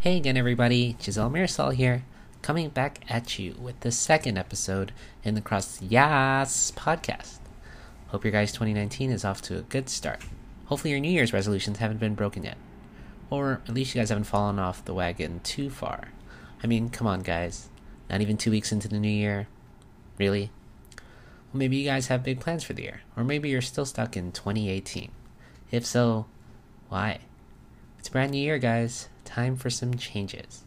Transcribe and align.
Hey 0.00 0.16
again, 0.16 0.38
everybody. 0.38 0.96
Giselle 0.98 1.28
Marisol 1.28 1.74
here, 1.74 2.06
coming 2.40 2.70
back 2.70 3.00
at 3.10 3.38
you 3.38 3.54
with 3.60 3.78
the 3.80 3.92
second 3.92 4.38
episode 4.38 4.92
in 5.22 5.34
the 5.34 5.42
Cross 5.42 5.82
Yas 5.82 6.72
podcast. 6.74 7.36
Hope 8.06 8.24
your 8.24 8.32
guys' 8.32 8.50
2019 8.50 9.10
is 9.10 9.26
off 9.26 9.42
to 9.42 9.58
a 9.58 9.60
good 9.60 9.90
start. 9.90 10.22
Hopefully, 10.64 10.92
your 10.92 11.00
New 11.00 11.10
Year's 11.10 11.34
resolutions 11.34 11.76
haven't 11.76 12.00
been 12.00 12.14
broken 12.14 12.44
yet. 12.44 12.56
Or 13.28 13.60
at 13.68 13.74
least 13.74 13.94
you 13.94 14.00
guys 14.00 14.08
haven't 14.08 14.24
fallen 14.24 14.58
off 14.58 14.82
the 14.82 14.94
wagon 14.94 15.40
too 15.40 15.68
far. 15.68 16.08
I 16.64 16.66
mean, 16.66 16.88
come 16.88 17.06
on, 17.06 17.20
guys. 17.20 17.68
Not 18.08 18.22
even 18.22 18.38
two 18.38 18.50
weeks 18.50 18.72
into 18.72 18.88
the 18.88 18.98
new 18.98 19.06
year. 19.06 19.48
Really? 20.16 20.50
Well, 21.52 21.58
maybe 21.58 21.76
you 21.76 21.84
guys 21.84 22.06
have 22.06 22.24
big 22.24 22.40
plans 22.40 22.64
for 22.64 22.72
the 22.72 22.84
year. 22.84 23.02
Or 23.18 23.22
maybe 23.22 23.50
you're 23.50 23.60
still 23.60 23.84
stuck 23.84 24.16
in 24.16 24.32
2018. 24.32 25.10
If 25.70 25.84
so, 25.84 26.24
why? 26.88 27.18
It's 27.98 28.08
a 28.08 28.12
brand 28.12 28.32
new 28.32 28.38
year, 28.38 28.56
guys. 28.56 29.09
Time 29.30 29.54
for 29.54 29.70
some 29.70 29.94
changes. 29.94 30.64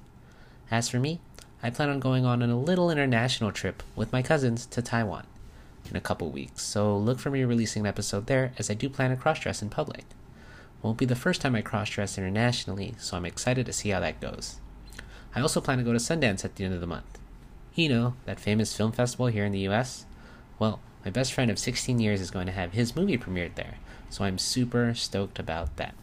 As 0.71 0.87
for 0.87 0.97
me, 0.97 1.19
I 1.61 1.69
plan 1.69 1.89
on 1.89 1.99
going 1.99 2.25
on 2.25 2.41
a 2.41 2.57
little 2.57 2.89
international 2.89 3.51
trip 3.51 3.83
with 3.93 4.13
my 4.13 4.21
cousins 4.21 4.65
to 4.67 4.81
Taiwan 4.81 5.27
in 5.89 5.97
a 5.97 6.01
couple 6.01 6.29
weeks, 6.29 6.63
so 6.63 6.97
look 6.97 7.19
for 7.19 7.29
me 7.29 7.43
releasing 7.43 7.81
an 7.81 7.87
episode 7.87 8.27
there 8.27 8.53
as 8.57 8.69
I 8.69 8.73
do 8.73 8.87
plan 8.87 9.09
to 9.09 9.17
cross 9.17 9.41
dress 9.41 9.61
in 9.61 9.69
public. 9.69 10.05
Won't 10.81 10.97
be 10.97 11.03
the 11.03 11.13
first 11.13 11.41
time 11.41 11.55
I 11.55 11.61
cross 11.61 11.89
dress 11.89 12.17
internationally, 12.17 12.95
so 12.99 13.17
I'm 13.17 13.25
excited 13.25 13.65
to 13.65 13.73
see 13.73 13.89
how 13.89 13.99
that 13.99 14.21
goes. 14.21 14.61
I 15.35 15.41
also 15.41 15.59
plan 15.59 15.79
to 15.79 15.83
go 15.83 15.91
to 15.91 15.99
Sundance 15.99 16.45
at 16.45 16.55
the 16.55 16.63
end 16.63 16.73
of 16.73 16.79
the 16.79 16.87
month. 16.87 17.19
You 17.75 17.89
know, 17.89 18.13
that 18.23 18.39
famous 18.39 18.73
film 18.73 18.93
festival 18.93 19.27
here 19.27 19.43
in 19.43 19.51
the 19.51 19.67
US? 19.67 20.05
Well, 20.57 20.79
my 21.03 21.11
best 21.11 21.33
friend 21.33 21.51
of 21.51 21.59
16 21.59 21.99
years 21.99 22.21
is 22.21 22.31
going 22.31 22.45
to 22.45 22.53
have 22.53 22.71
his 22.71 22.95
movie 22.95 23.17
premiered 23.17 23.55
there, 23.55 23.75
so 24.09 24.23
I'm 24.23 24.37
super 24.37 24.93
stoked 24.93 25.37
about 25.37 25.75
that. 25.75 25.95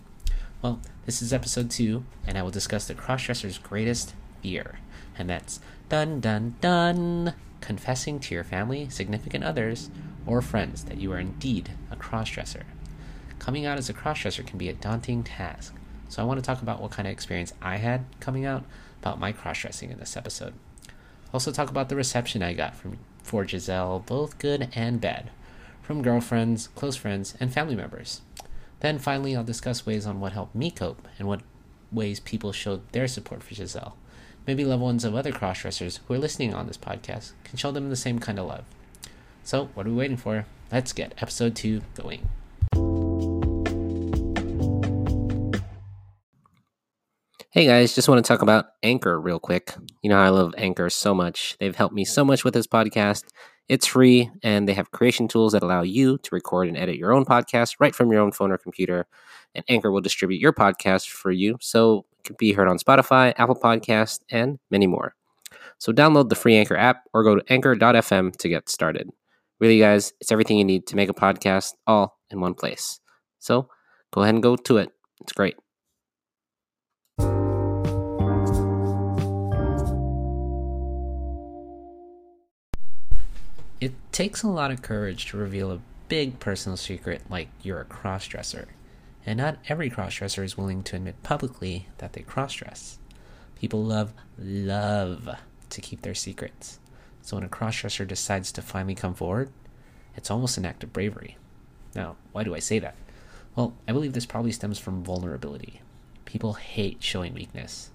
Well, 0.63 0.79
this 1.07 1.23
is 1.23 1.33
episode 1.33 1.71
2, 1.71 2.05
and 2.27 2.37
I 2.37 2.43
will 2.43 2.51
discuss 2.51 2.87
the 2.87 2.95
crossdresser's 2.95 3.57
greatest 3.57 4.13
fear, 4.43 4.79
and 5.17 5.31
that's 5.31 5.59
dun 5.89 6.21
dun 6.21 6.57
dun 6.61 7.33
confessing 7.63 8.21
to 8.21 8.35
your 8.35 8.45
family, 8.45 8.91
significant 8.91 9.43
others, 9.43 9.89
or 10.27 10.43
friends 10.43 10.85
that 10.85 10.99
you 10.99 11.13
are 11.13 11.19
indeed 11.19 11.71
a 11.91 11.97
crossdresser. 11.97 12.65
Coming 13.39 13.65
out 13.65 13.79
as 13.79 13.89
a 13.89 13.95
crossdresser 13.95 14.47
can 14.47 14.59
be 14.59 14.69
a 14.69 14.75
daunting 14.75 15.23
task, 15.23 15.75
so 16.11 16.21
I 16.21 16.27
want 16.27 16.39
to 16.39 16.45
talk 16.45 16.61
about 16.61 16.83
what 16.83 16.91
kind 16.91 17.09
of 17.09 17.13
experience 17.13 17.55
I 17.63 17.77
had 17.79 18.05
coming 18.21 18.45
out 18.45 18.65
about 19.01 19.19
my 19.19 19.33
crossdressing 19.33 19.91
in 19.91 19.99
this 19.99 20.15
episode. 20.15 20.53
Also 21.33 21.53
talk 21.53 21.71
about 21.71 21.89
the 21.89 21.97
reception 21.97 22.43
I 22.43 22.53
got 22.53 22.75
from 22.75 22.99
for 23.23 23.49
Giselle, 23.49 24.01
both 24.01 24.39
good 24.39 24.69
and 24.75 25.01
bad, 25.01 25.31
from 25.81 26.03
girlfriends, 26.03 26.69
close 26.75 26.97
friends, 26.97 27.35
and 27.41 27.51
family 27.51 27.77
members. 27.77 28.21
Then 28.81 28.99
finally, 28.99 29.37
I'll 29.37 29.45
discuss 29.45 29.85
ways 29.85 30.07
on 30.07 30.21
what 30.21 30.33
helped 30.33 30.55
me 30.55 30.71
cope 30.71 31.07
and 31.19 31.29
what 31.29 31.43
ways 31.93 32.19
people 32.19 32.53
showed 32.53 32.91
their 32.93 33.07
support 33.07 33.43
for 33.43 33.55
Giselle. 33.55 33.97
Maybe 34.47 34.65
loved 34.65 34.83
ones 34.83 35.05
of 35.05 35.15
other 35.15 35.33
crossdressers 35.33 36.01
who 36.07 36.15
are 36.15 36.19
listening 36.19 36.55
on 36.55 36.67
this 36.67 36.79
podcast 36.79 37.33
can 37.45 37.59
show 37.59 37.71
them 37.71 37.91
the 37.91 37.97
same 37.97 38.19
kind 38.19 38.39
of 38.39 38.47
love. 38.47 38.65
So, 39.45 39.67
what 39.75 39.87
are 39.87 39.91
we 39.91 39.97
waiting 39.97 40.17
for? 40.17 40.47
Let's 40.73 40.95
get 40.95 41.13
episode 41.19 41.55
2 41.57 41.83
going. 41.95 42.29
Hey 47.53 47.67
guys, 47.67 47.95
just 47.95 48.09
want 48.09 48.25
to 48.25 48.29
talk 48.29 48.43
about 48.43 48.67
Anchor 48.83 49.21
real 49.21 49.41
quick. 49.41 49.75
You 50.03 50.09
know 50.09 50.19
I 50.19 50.31
love 50.31 50.55
Anchor 50.57 50.89
so 50.89 51.13
much. 51.15 51.57
They've 51.59 51.75
helped 51.75 51.95
me 51.95 52.05
so 52.07 52.25
much 52.25 52.45
with 52.45 52.55
this 52.55 52.67
podcast. 52.67 53.25
It's 53.71 53.87
free 53.87 54.29
and 54.43 54.67
they 54.69 54.75
have 54.75 54.91
creation 54.91 55.29
tools 55.29 55.53
that 55.53 55.63
allow 55.63 55.83
you 55.83 56.19
to 56.19 56.35
record 56.35 56.67
and 56.67 56.77
edit 56.77 56.97
your 56.97 57.13
own 57.13 57.25
podcast 57.25 57.77
right 57.79 57.95
from 57.95 58.11
your 58.11 58.21
own 58.21 58.33
phone 58.33 58.51
or 58.51 58.59
computer. 58.59 59.07
And 59.55 59.65
Anchor 59.69 59.93
will 59.93 60.01
distribute 60.01 60.41
your 60.41 60.53
podcast 60.53 61.09
for 61.09 61.31
you 61.31 61.57
so 61.61 62.05
it 62.19 62.25
can 62.25 62.37
be 62.37 62.53
heard 62.53 62.67
on 62.67 62.81
Spotify, 62.81 63.33
Apple 63.37 63.55
Podcast, 63.55 64.23
and 64.29 64.59
many 64.73 64.89
more. 64.89 65.15
So 65.79 65.93
download 65.93 66.31
the 66.31 66.35
free 66.35 66.57
Anchor 66.57 66.77
app 66.77 67.05
or 67.15 67.23
go 67.23 67.37
to 67.37 67.53
anchor.fm 67.53 68.35
to 68.35 68.49
get 68.49 68.69
started. 68.69 69.09
Really 69.61 69.79
guys, 69.79 70.13
it's 70.21 70.33
everything 70.33 70.59
you 70.59 70.65
need 70.65 70.89
to 70.89 70.97
make 70.97 71.09
a 71.09 71.15
podcast 71.15 71.75
all 71.87 72.19
in 72.31 72.41
one 72.41 72.55
place. 72.55 72.99
So 73.39 73.69
go 74.13 74.23
ahead 74.23 74.35
and 74.35 74.43
go 74.43 74.57
to 74.57 74.79
it. 74.79 74.91
It's 75.21 75.33
great. 75.33 75.55
It 83.81 83.95
takes 84.13 84.43
a 84.43 84.49
lot 84.49 84.71
of 84.71 84.83
courage 84.83 85.25
to 85.27 85.39
reveal 85.39 85.73
a 85.73 85.81
big 86.09 86.39
personal 86.39 86.77
secret 86.77 87.23
like 87.31 87.49
you're 87.63 87.81
a 87.81 87.87
crossdresser, 87.87 88.67
and 89.25 89.39
not 89.39 89.57
every 89.71 89.89
crossdresser 89.89 90.45
is 90.45 90.59
willing 90.59 90.83
to 90.83 90.97
admit 90.97 91.23
publicly 91.23 91.89
that 91.97 92.13
they 92.13 92.21
crossdress. 92.21 92.99
People 93.59 93.83
love, 93.83 94.13
love 94.39 95.31
to 95.71 95.81
keep 95.81 96.03
their 96.03 96.15
secrets. 96.15 96.79
So 97.23 97.39
when 97.39 97.45
a 97.45 97.49
crossdresser 97.49 98.07
decides 98.07 98.53
to 98.53 98.63
finally 98.63 98.95
come 98.95 99.15
forward, 99.15 99.51
it's 100.15 100.31
almost 100.31 100.59
an 100.59 100.67
act 100.67 100.85
of 100.85 100.93
bravery. 100.93 101.39
Now, 101.95 102.17
why 102.33 102.45
do 102.45 102.55
I 102.55 102.59
say 102.59 102.81
that? 102.81 102.97
Well, 103.57 103.73
I 103.89 103.93
believe 103.93 104.13
this 104.13 104.27
probably 104.27 104.53
stems 104.53 104.79
from 104.79 105.03
vulnerability. 105.03 105.81
People 106.27 106.53
hate 106.53 107.03
showing 107.03 107.33
weakness. 107.33 107.91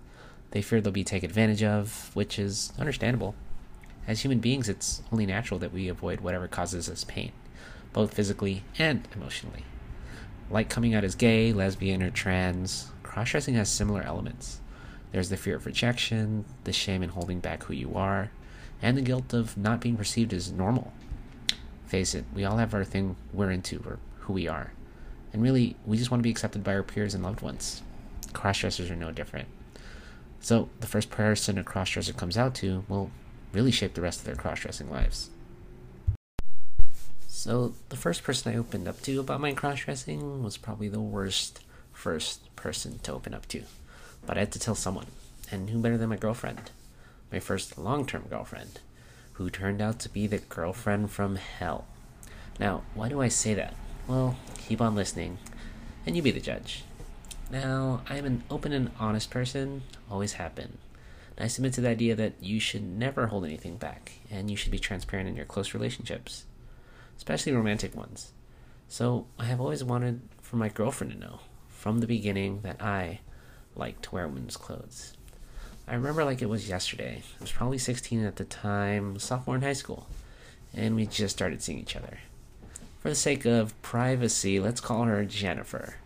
They 0.50 0.64
fear 0.64 0.82
they'll 0.82 0.92
be 0.92 1.04
taken 1.04 1.30
advantage 1.30 1.62
of, 1.62 2.10
which 2.16 2.40
is 2.40 2.74
understandable. 2.80 3.36
As 4.08 4.22
human 4.22 4.40
beings, 4.40 4.70
it's 4.70 5.02
only 5.12 5.26
natural 5.26 5.60
that 5.60 5.74
we 5.74 5.88
avoid 5.88 6.22
whatever 6.22 6.48
causes 6.48 6.90
us 6.90 7.04
pain, 7.04 7.32
both 7.92 8.14
physically 8.14 8.64
and 8.78 9.08
emotionally. 9.16 9.64
Like 10.50 10.70
coming 10.70 10.94
out 10.94 11.04
as 11.04 11.16
gay, 11.16 11.52
lesbian, 11.52 12.04
or 12.04 12.12
trans, 12.12 12.92
cross 13.02 13.32
dressing 13.32 13.56
has 13.56 13.70
similar 13.70 14.04
elements. 14.04 14.60
There's 15.12 15.30
the 15.30 15.38
fear 15.38 15.56
of 15.56 15.66
rejection, 15.66 16.46
the 16.66 16.74
shame 16.74 17.02
in 17.02 17.10
holding 17.10 17.40
back 17.40 17.64
who 17.64 17.74
you 17.74 17.96
are, 17.96 18.30
and 18.82 18.96
the 18.96 19.02
guilt 19.02 19.34
of 19.34 19.58
not 19.58 19.82
being 19.82 19.98
perceived 19.98 20.34
as 20.34 20.52
normal. 20.52 20.94
Face 21.88 22.14
it, 22.14 22.26
we 22.34 22.44
all 22.44 22.58
have 22.58 22.74
our 22.74 22.84
thing 22.84 23.16
we're 23.34 23.52
into 23.52 23.82
or 23.86 23.98
who 24.20 24.34
we 24.34 24.48
are. 24.48 24.74
And 25.34 25.42
really, 25.42 25.76
we 25.86 25.98
just 25.98 26.12
want 26.12 26.20
to 26.20 26.24
be 26.24 26.32
accepted 26.32 26.64
by 26.64 26.76
our 26.76 26.84
peers 26.84 27.14
and 27.14 27.24
loved 27.24 27.42
ones. 27.42 27.82
Crossdressers 28.34 28.92
are 28.92 28.96
no 28.96 29.12
different. 29.12 29.48
So, 30.40 30.70
the 30.80 30.88
first 30.88 31.10
person 31.10 31.58
a 31.58 31.64
crossdresser 31.64 32.16
comes 32.16 32.38
out 32.38 32.54
to 32.56 32.86
will 32.88 33.10
really 33.56 33.72
shape 33.72 33.94
the 33.94 34.02
rest 34.02 34.20
of 34.20 34.26
their 34.26 34.36
cross-dressing 34.36 34.92
lives. 34.92 35.30
So 37.28 37.74
the 37.90 37.96
first 37.96 38.24
person 38.24 38.54
I 38.54 38.58
opened 38.58 38.88
up 38.88 39.02
to 39.04 39.20
about 39.20 39.40
my 39.40 39.54
cross-dressing 39.54 40.44
was 40.44 40.58
probably 40.58 40.90
the 40.90 41.00
worst 41.00 41.62
first 41.94 42.54
person 42.56 43.00
to 43.00 43.14
open 43.14 43.34
up 43.34 43.48
to. 43.48 43.64
But 44.26 44.38
I 44.38 44.42
had 44.42 44.52
to 44.52 44.60
tell 44.60 44.76
someone, 44.76 45.08
and 45.52 45.70
who 45.70 45.80
better 45.80 45.98
than 45.98 46.10
my 46.10 46.18
girlfriend? 46.18 46.72
My 47.32 47.40
first 47.40 47.78
long-term 47.78 48.26
girlfriend, 48.30 48.82
who 49.34 49.50
turned 49.50 49.82
out 49.82 50.00
to 50.00 50.10
be 50.10 50.28
the 50.28 50.40
girlfriend 50.40 51.12
from 51.12 51.38
hell. 51.38 51.86
Now, 52.60 52.84
why 52.94 53.10
do 53.10 53.22
I 53.22 53.30
say 53.30 53.54
that? 53.54 53.74
Well, 54.08 54.36
keep 54.68 54.82
on 54.82 54.96
listening, 54.96 55.38
and 56.06 56.16
you 56.16 56.22
be 56.22 56.32
the 56.32 56.40
judge. 56.40 56.84
Now, 57.52 58.02
I'm 58.10 58.26
an 58.26 58.44
open 58.50 58.74
and 58.74 58.92
honest 59.00 59.30
person, 59.30 59.84
always 60.10 60.34
have 60.34 60.56
been. 60.56 60.78
I 61.38 61.48
submit 61.48 61.74
to 61.74 61.82
the 61.82 61.90
idea 61.90 62.16
that 62.16 62.34
you 62.42 62.60
should 62.60 62.84
never 62.84 63.28
hold 63.28 63.46
anything 63.46 63.76
back, 63.76 64.14
and 64.32 64.50
you 64.50 64.56
should 64.56 64.72
be 64.72 64.80
transparent 64.80 65.28
in 65.28 65.36
your 65.36 65.46
close 65.46 65.74
relationships, 65.74 66.46
especially 67.18 67.52
romantic 67.52 67.96
ones. 67.96 68.32
So 68.88 69.28
I 69.38 69.46
have 69.46 69.60
always 69.60 69.84
wanted 69.84 70.22
for 70.42 70.56
my 70.56 70.70
girlfriend 70.70 71.14
to 71.14 71.20
know, 71.20 71.40
from 71.68 72.00
the 72.00 72.08
beginning, 72.08 72.62
that 72.62 72.82
I 72.82 73.20
like 73.76 74.02
to 74.04 74.12
wear 74.12 74.28
women's 74.28 74.56
clothes. 74.56 75.14
I 75.88 75.96
remember 75.96 76.24
like 76.24 76.42
it 76.42 76.50
was 76.50 76.70
yesterday. 76.70 77.22
I 77.40 77.42
was 77.42 77.52
probably 77.52 77.78
16 77.78 78.24
at 78.24 78.38
the 78.38 78.46
time, 78.46 79.20
sophomore 79.20 79.58
in 79.58 79.62
high 79.62 79.74
school, 79.74 80.08
and 80.74 80.96
we 80.96 81.06
just 81.06 81.36
started 81.36 81.62
seeing 81.62 81.80
each 81.80 81.96
other. 81.98 82.20
For 83.02 83.10
the 83.10 83.16
sake 83.16 83.46
of 83.46 83.80
privacy, 83.82 84.60
let's 84.60 84.82
call 84.82 85.04
her 85.04 85.26
Jennifer. 85.26 85.98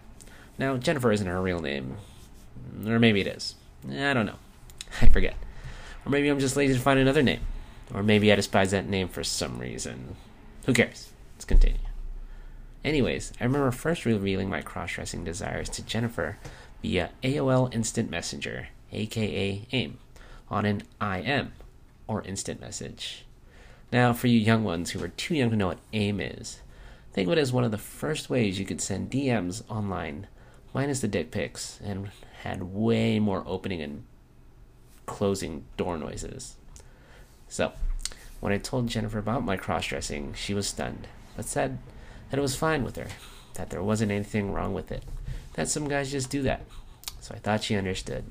Now, 0.58 0.76
Jennifer 0.76 1.12
isn't 1.12 1.28
her 1.28 1.42
real 1.42 1.62
name, 1.62 1.98
or 2.86 3.00
maybe 3.00 3.22
it 3.22 3.28
is. 3.28 3.56
I 3.90 4.14
don't 4.14 4.26
know. 4.26 4.40
I 5.02 5.08
forget. 5.08 5.36
Or 6.06 6.12
maybe 6.12 6.30
I'm 6.30 6.40
just 6.40 6.56
lazy 6.58 6.74
to 6.74 6.80
find 6.80 7.00
another 7.00 7.24
name. 7.24 7.42
Or 7.94 8.04
maybe 8.04 8.32
I 8.32 8.36
despise 8.36 8.72
that 8.72 8.88
name 8.88 9.08
for 9.08 9.24
some 9.24 9.60
reason. 9.60 10.16
Who 10.66 10.74
cares? 10.74 11.10
Let's 11.36 11.46
continue. 11.46 11.80
Anyways, 12.84 13.34
I 13.40 13.44
remember 13.44 13.72
first 13.72 14.06
revealing 14.06 14.50
my 14.50 14.62
cross 14.62 14.94
dressing 14.94 15.24
desires 15.24 15.70
to 15.70 15.84
Jennifer 15.84 16.38
via 16.82 17.10
AOL 17.24 17.74
Instant 17.74 18.10
Messenger, 18.10 18.70
aka 18.92 19.68
AIM, 19.72 19.98
on 20.50 20.66
an 20.66 20.84
IM, 21.02 21.52
or 22.08 22.24
instant 22.24 22.62
message. 22.62 23.26
Now, 23.92 24.14
for 24.14 24.28
you 24.28 24.40
young 24.40 24.64
ones 24.64 24.92
who 24.92 25.04
are 25.04 25.10
too 25.10 25.36
young 25.36 25.50
to 25.50 25.56
know 25.56 25.68
what 25.68 25.80
AIM 25.94 26.22
is, 26.22 26.60
think 27.12 27.28
of 27.28 27.34
it 27.34 27.42
as 27.42 27.52
one 27.52 27.64
of 27.64 27.72
the 27.72 27.78
first 27.78 28.30
ways 28.30 28.60
you 28.60 28.66
could 28.66 28.82
send 28.82 29.12
DMs 29.12 29.64
online, 29.70 30.28
minus 30.74 31.02
the 31.02 31.08
dick 31.08 31.32
pics, 31.32 31.80
and 31.84 32.12
had 32.44 32.64
way 32.64 33.20
more 33.20 33.44
opening 33.46 33.82
and 33.82 34.04
closing 35.10 35.66
door 35.76 35.98
noises. 35.98 36.56
So, 37.48 37.74
when 38.40 38.54
I 38.54 38.60
told 38.60 38.88
Jennifer 38.88 39.18
about 39.18 39.44
my 39.44 39.58
cross 39.58 39.88
dressing, 39.88 40.34
she 40.36 40.54
was 40.54 40.68
stunned, 40.68 41.08
but 41.36 41.46
said 41.46 41.80
that 42.30 42.38
it 42.38 42.42
was 42.42 42.56
fine 42.56 42.84
with 42.84 42.96
her, 42.96 43.08
that 43.56 43.72
there 43.72 43.82
wasn't 43.82 44.12
anything 44.12 44.54
wrong 44.54 44.74
with 44.76 44.92
it, 44.92 45.04
that 45.56 45.68
some 45.68 45.90
guys 45.90 46.12
just 46.12 46.30
do 46.30 46.44
that. 46.44 46.62
So 47.22 47.34
I 47.34 47.40
thought 47.40 47.64
she 47.64 47.76
understood. 47.76 48.24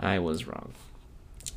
I 0.00 0.18
was 0.18 0.46
wrong. 0.46 0.72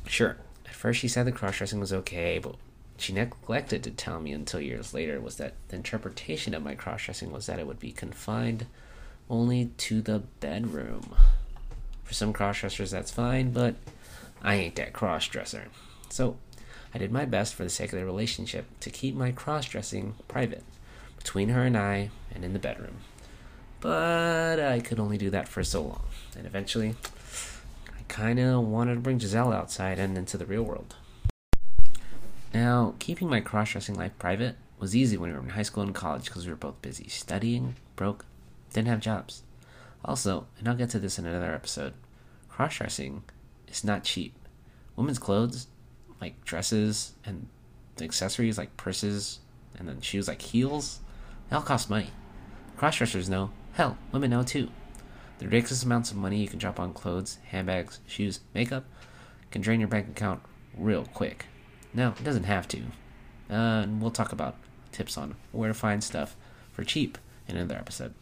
Sure, 0.06 0.36
at 0.66 0.74
first 0.74 1.00
she 1.00 1.08
said 1.08 1.26
the 1.26 1.32
cross 1.32 1.56
dressing 1.56 1.80
was 1.80 1.92
okay, 1.92 2.38
but 2.38 2.56
she 2.98 3.14
neglected 3.14 3.82
to 3.84 3.90
tell 3.90 4.20
me 4.20 4.32
until 4.32 4.60
years 4.60 4.92
later 4.92 5.20
was 5.20 5.36
that 5.38 5.54
the 5.68 5.76
interpretation 5.76 6.52
of 6.52 6.62
my 6.62 6.74
cross 6.74 7.06
dressing 7.06 7.32
was 7.32 7.46
that 7.46 7.58
it 7.58 7.66
would 7.66 7.80
be 7.80 7.92
confined 7.92 8.66
only 9.30 9.70
to 9.78 10.02
the 10.02 10.18
bedroom. 10.40 11.14
For 12.10 12.14
some 12.14 12.32
crossdressers, 12.32 12.90
that's 12.90 13.12
fine, 13.12 13.52
but 13.52 13.76
I 14.42 14.56
ain't 14.56 14.74
that 14.74 14.92
crossdresser. 14.92 15.66
So 16.08 16.38
I 16.92 16.98
did 16.98 17.12
my 17.12 17.24
best 17.24 17.54
for 17.54 17.62
the 17.62 17.70
sake 17.70 17.92
of 17.92 18.00
the 18.00 18.04
relationship 18.04 18.66
to 18.80 18.90
keep 18.90 19.14
my 19.14 19.30
crossdressing 19.30 20.14
private 20.26 20.64
between 21.16 21.50
her 21.50 21.62
and 21.62 21.78
I 21.78 22.10
and 22.34 22.44
in 22.44 22.52
the 22.52 22.58
bedroom. 22.58 22.96
But 23.78 24.58
I 24.58 24.80
could 24.80 24.98
only 24.98 25.18
do 25.18 25.30
that 25.30 25.46
for 25.46 25.62
so 25.62 25.82
long, 25.82 26.02
and 26.36 26.48
eventually 26.48 26.96
I 27.96 28.02
kind 28.08 28.40
of 28.40 28.64
wanted 28.64 28.94
to 28.94 29.00
bring 29.00 29.20
Giselle 29.20 29.52
outside 29.52 30.00
and 30.00 30.18
into 30.18 30.36
the 30.36 30.46
real 30.46 30.64
world. 30.64 30.96
Now, 32.52 32.96
keeping 32.98 33.28
my 33.28 33.40
cross 33.40 33.70
dressing 33.70 33.94
life 33.94 34.18
private 34.18 34.56
was 34.80 34.96
easy 34.96 35.16
when 35.16 35.30
we 35.30 35.36
were 35.36 35.44
in 35.44 35.50
high 35.50 35.62
school 35.62 35.84
and 35.84 35.94
college 35.94 36.24
because 36.24 36.44
we 36.44 36.50
were 36.50 36.56
both 36.56 36.82
busy 36.82 37.08
studying, 37.08 37.76
broke, 37.94 38.24
didn't 38.72 38.88
have 38.88 38.98
jobs. 38.98 39.44
Also, 40.04 40.46
and 40.58 40.68
I'll 40.68 40.74
get 40.74 40.90
to 40.90 40.98
this 40.98 41.18
in 41.18 41.26
another 41.26 41.54
episode, 41.54 41.92
cross 42.48 42.76
dressing 42.76 43.22
is 43.68 43.84
not 43.84 44.04
cheap. 44.04 44.34
Women's 44.96 45.18
clothes, 45.18 45.66
like 46.20 46.44
dresses 46.44 47.12
and 47.24 47.46
accessories 48.00 48.58
like 48.58 48.76
purses 48.76 49.40
and 49.78 49.88
then 49.88 50.00
shoes 50.00 50.28
like 50.28 50.42
heels, 50.42 51.00
they 51.48 51.56
all 51.56 51.62
cost 51.62 51.90
money. 51.90 52.10
Cross 52.76 52.98
dressers 52.98 53.28
know, 53.28 53.50
hell, 53.74 53.98
women 54.12 54.30
know 54.30 54.42
too. 54.42 54.68
The 55.38 55.46
ridiculous 55.46 55.82
amounts 55.82 56.10
of 56.10 56.16
money 56.16 56.38
you 56.38 56.48
can 56.48 56.58
drop 56.58 56.78
on 56.78 56.92
clothes, 56.92 57.38
handbags, 57.46 58.00
shoes, 58.06 58.40
makeup 58.54 58.84
can 59.50 59.62
drain 59.62 59.80
your 59.80 59.88
bank 59.88 60.08
account 60.08 60.42
real 60.76 61.04
quick. 61.06 61.46
No, 61.92 62.10
it 62.10 62.24
doesn't 62.24 62.44
have 62.44 62.68
to. 62.68 62.78
Uh, 63.50 63.82
and 63.82 64.00
we'll 64.00 64.10
talk 64.10 64.32
about 64.32 64.56
tips 64.92 65.16
on 65.16 65.34
where 65.52 65.68
to 65.68 65.74
find 65.74 66.04
stuff 66.04 66.36
for 66.72 66.84
cheap 66.84 67.18
in 67.48 67.56
another 67.56 67.76
episode. 67.76 68.14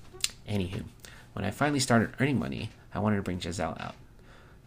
Anywho, 0.48 0.84
when 1.32 1.44
I 1.44 1.50
finally 1.50 1.80
started 1.80 2.14
earning 2.20 2.38
money, 2.38 2.70
I 2.94 2.98
wanted 2.98 3.16
to 3.16 3.22
bring 3.22 3.40
Giselle 3.40 3.76
out. 3.80 3.94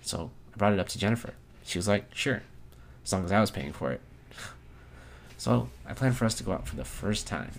So 0.01 0.31
I 0.53 0.57
brought 0.57 0.73
it 0.73 0.79
up 0.79 0.89
to 0.89 0.99
Jennifer. 0.99 1.33
She 1.63 1.77
was 1.77 1.87
like, 1.87 2.13
sure, 2.13 2.43
as 3.03 3.13
long 3.13 3.25
as 3.25 3.31
I 3.31 3.39
was 3.39 3.51
paying 3.51 3.73
for 3.73 3.91
it. 3.91 4.01
So 5.37 5.69
I 5.87 5.93
planned 5.93 6.17
for 6.17 6.25
us 6.25 6.35
to 6.35 6.43
go 6.43 6.51
out 6.51 6.67
for 6.67 6.75
the 6.75 6.85
first 6.85 7.25
time. 7.25 7.49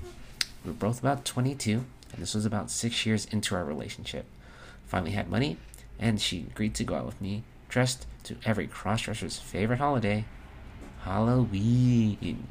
We 0.65 0.71
were 0.71 0.77
both 0.77 1.01
about 1.01 1.25
22, 1.25 1.85
and 2.13 2.23
this 2.23 2.33
was 2.33 2.47
about 2.47 2.71
six 2.71 3.05
years 3.05 3.25
into 3.25 3.57
our 3.57 3.65
relationship. 3.65 4.25
Finally 4.87 5.11
had 5.11 5.29
money, 5.29 5.57
and 5.99 6.21
she 6.21 6.47
agreed 6.49 6.77
to 6.77 6.85
go 6.85 6.95
out 6.95 7.07
with 7.07 7.21
me, 7.21 7.43
dressed 7.69 8.07
to 8.23 8.37
every 8.45 8.69
crossdresser's 8.69 9.41
favorite 9.41 9.81
holiday, 9.81 10.25
Halloween. 11.03 12.47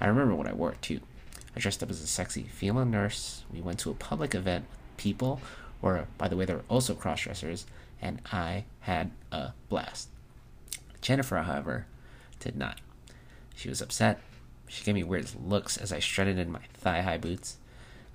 I 0.00 0.06
remember 0.06 0.36
what 0.36 0.46
I 0.46 0.52
wore 0.52 0.76
too. 0.80 1.00
I 1.56 1.60
dressed 1.60 1.82
up 1.82 1.90
as 1.90 2.00
a 2.00 2.06
sexy 2.06 2.44
female 2.44 2.84
nurse. 2.84 3.42
We 3.52 3.60
went 3.60 3.80
to 3.80 3.90
a 3.90 3.94
public 3.94 4.34
event 4.34 4.66
with 4.70 4.96
people, 4.96 5.40
or 5.84 6.08
by 6.16 6.28
the 6.28 6.36
way, 6.36 6.46
they 6.46 6.54
were 6.54 6.64
also 6.70 6.94
crossdressers, 6.94 7.66
and 8.00 8.22
I 8.32 8.64
had 8.80 9.10
a 9.30 9.52
blast. 9.68 10.08
Jennifer, 11.02 11.36
however, 11.36 11.84
did 12.40 12.56
not. 12.56 12.80
She 13.54 13.68
was 13.68 13.82
upset. 13.82 14.18
She 14.66 14.82
gave 14.82 14.94
me 14.94 15.02
weird 15.02 15.28
looks 15.46 15.76
as 15.76 15.92
I 15.92 15.98
strutted 15.98 16.38
in 16.38 16.50
my 16.50 16.62
thigh 16.72 17.02
high 17.02 17.18
boots, 17.18 17.58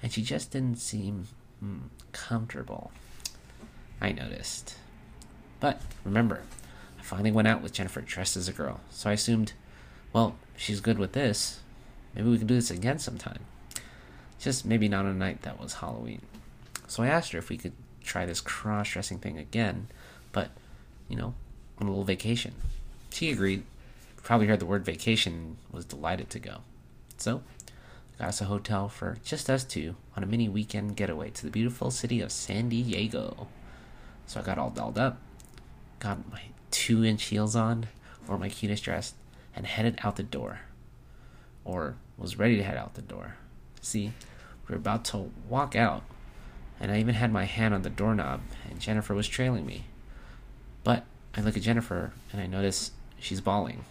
and 0.01 0.11
she 0.11 0.23
just 0.23 0.49
didn't 0.49 0.79
seem 0.79 1.27
mm, 1.63 1.81
comfortable. 2.11 2.91
I 4.01 4.13
noticed. 4.13 4.75
But 5.59 5.79
remember, 6.03 6.41
I 6.97 7.03
finally 7.03 7.31
went 7.31 7.47
out 7.47 7.61
with 7.61 7.73
Jennifer 7.73 8.01
dressed 8.01 8.35
as 8.35 8.49
a 8.49 8.53
girl, 8.53 8.79
so 8.89 9.11
I 9.11 9.13
assumed, 9.13 9.53
well, 10.11 10.37
she's 10.57 10.81
good 10.81 10.97
with 10.97 11.11
this. 11.11 11.59
Maybe 12.15 12.29
we 12.29 12.39
can 12.39 12.47
do 12.47 12.55
this 12.55 12.71
again 12.71 12.97
sometime. 12.97 13.45
Just 14.39 14.65
maybe 14.65 14.89
not 14.89 15.05
on 15.05 15.11
a 15.11 15.13
night 15.13 15.43
that 15.43 15.61
was 15.61 15.73
Halloween. 15.75 16.21
So 16.89 17.03
I 17.03 17.07
asked 17.07 17.31
her 17.33 17.37
if 17.37 17.49
we 17.49 17.57
could 17.57 17.73
try 18.03 18.25
this 18.25 18.41
cross 18.41 18.89
dressing 18.89 19.19
thing 19.19 19.37
again, 19.37 19.87
but, 20.31 20.49
you 21.07 21.15
know, 21.15 21.35
on 21.77 21.85
a 21.85 21.89
little 21.91 22.03
vacation. 22.03 22.55
She 23.11 23.31
agreed. 23.31 23.63
Probably 24.23 24.47
heard 24.47 24.59
the 24.59 24.65
word 24.65 24.83
vacation 24.83 25.33
and 25.33 25.57
was 25.71 25.85
delighted 25.85 26.31
to 26.31 26.39
go. 26.39 26.57
So, 27.17 27.43
got 28.17 28.29
us 28.29 28.41
a 28.41 28.45
hotel 28.45 28.89
for 28.89 29.17
just 29.23 29.49
us 29.51 29.63
two 29.63 29.95
on 30.17 30.23
a 30.23 30.25
mini 30.25 30.49
weekend 30.49 30.95
getaway 30.95 31.29
to 31.29 31.43
the 31.43 31.51
beautiful 31.51 31.91
city 31.91 32.21
of 32.21 32.31
San 32.31 32.69
Diego. 32.69 33.47
So 34.25 34.39
I 34.39 34.43
got 34.43 34.57
all 34.57 34.71
dolled 34.71 34.97
up, 34.97 35.19
got 35.99 36.29
my 36.31 36.41
two 36.71 37.05
inch 37.05 37.25
heels 37.25 37.55
on, 37.55 37.87
wore 38.27 38.37
my 38.37 38.49
cutest 38.49 38.83
dress, 38.83 39.13
and 39.55 39.65
headed 39.65 39.99
out 40.03 40.15
the 40.15 40.23
door. 40.23 40.61
Or 41.63 41.95
was 42.17 42.37
ready 42.37 42.57
to 42.57 42.63
head 42.63 42.77
out 42.77 42.95
the 42.95 43.01
door. 43.01 43.35
See, 43.81 44.11
we 44.67 44.73
were 44.73 44.75
about 44.75 45.05
to 45.05 45.31
walk 45.47 45.75
out, 45.75 46.03
and 46.79 46.91
I 46.91 46.99
even 46.99 47.15
had 47.15 47.31
my 47.31 47.45
hand 47.45 47.73
on 47.73 47.81
the 47.81 47.89
doorknob, 47.89 48.41
and 48.69 48.79
Jennifer 48.79 49.13
was 49.13 49.27
trailing 49.27 49.65
me. 49.65 49.85
But 50.83 51.05
I 51.35 51.41
look 51.41 51.57
at 51.57 51.63
Jennifer, 51.63 52.13
and 52.31 52.41
I 52.41 52.47
notice 52.47 52.91
she's 53.19 53.41
bawling, 53.41 53.83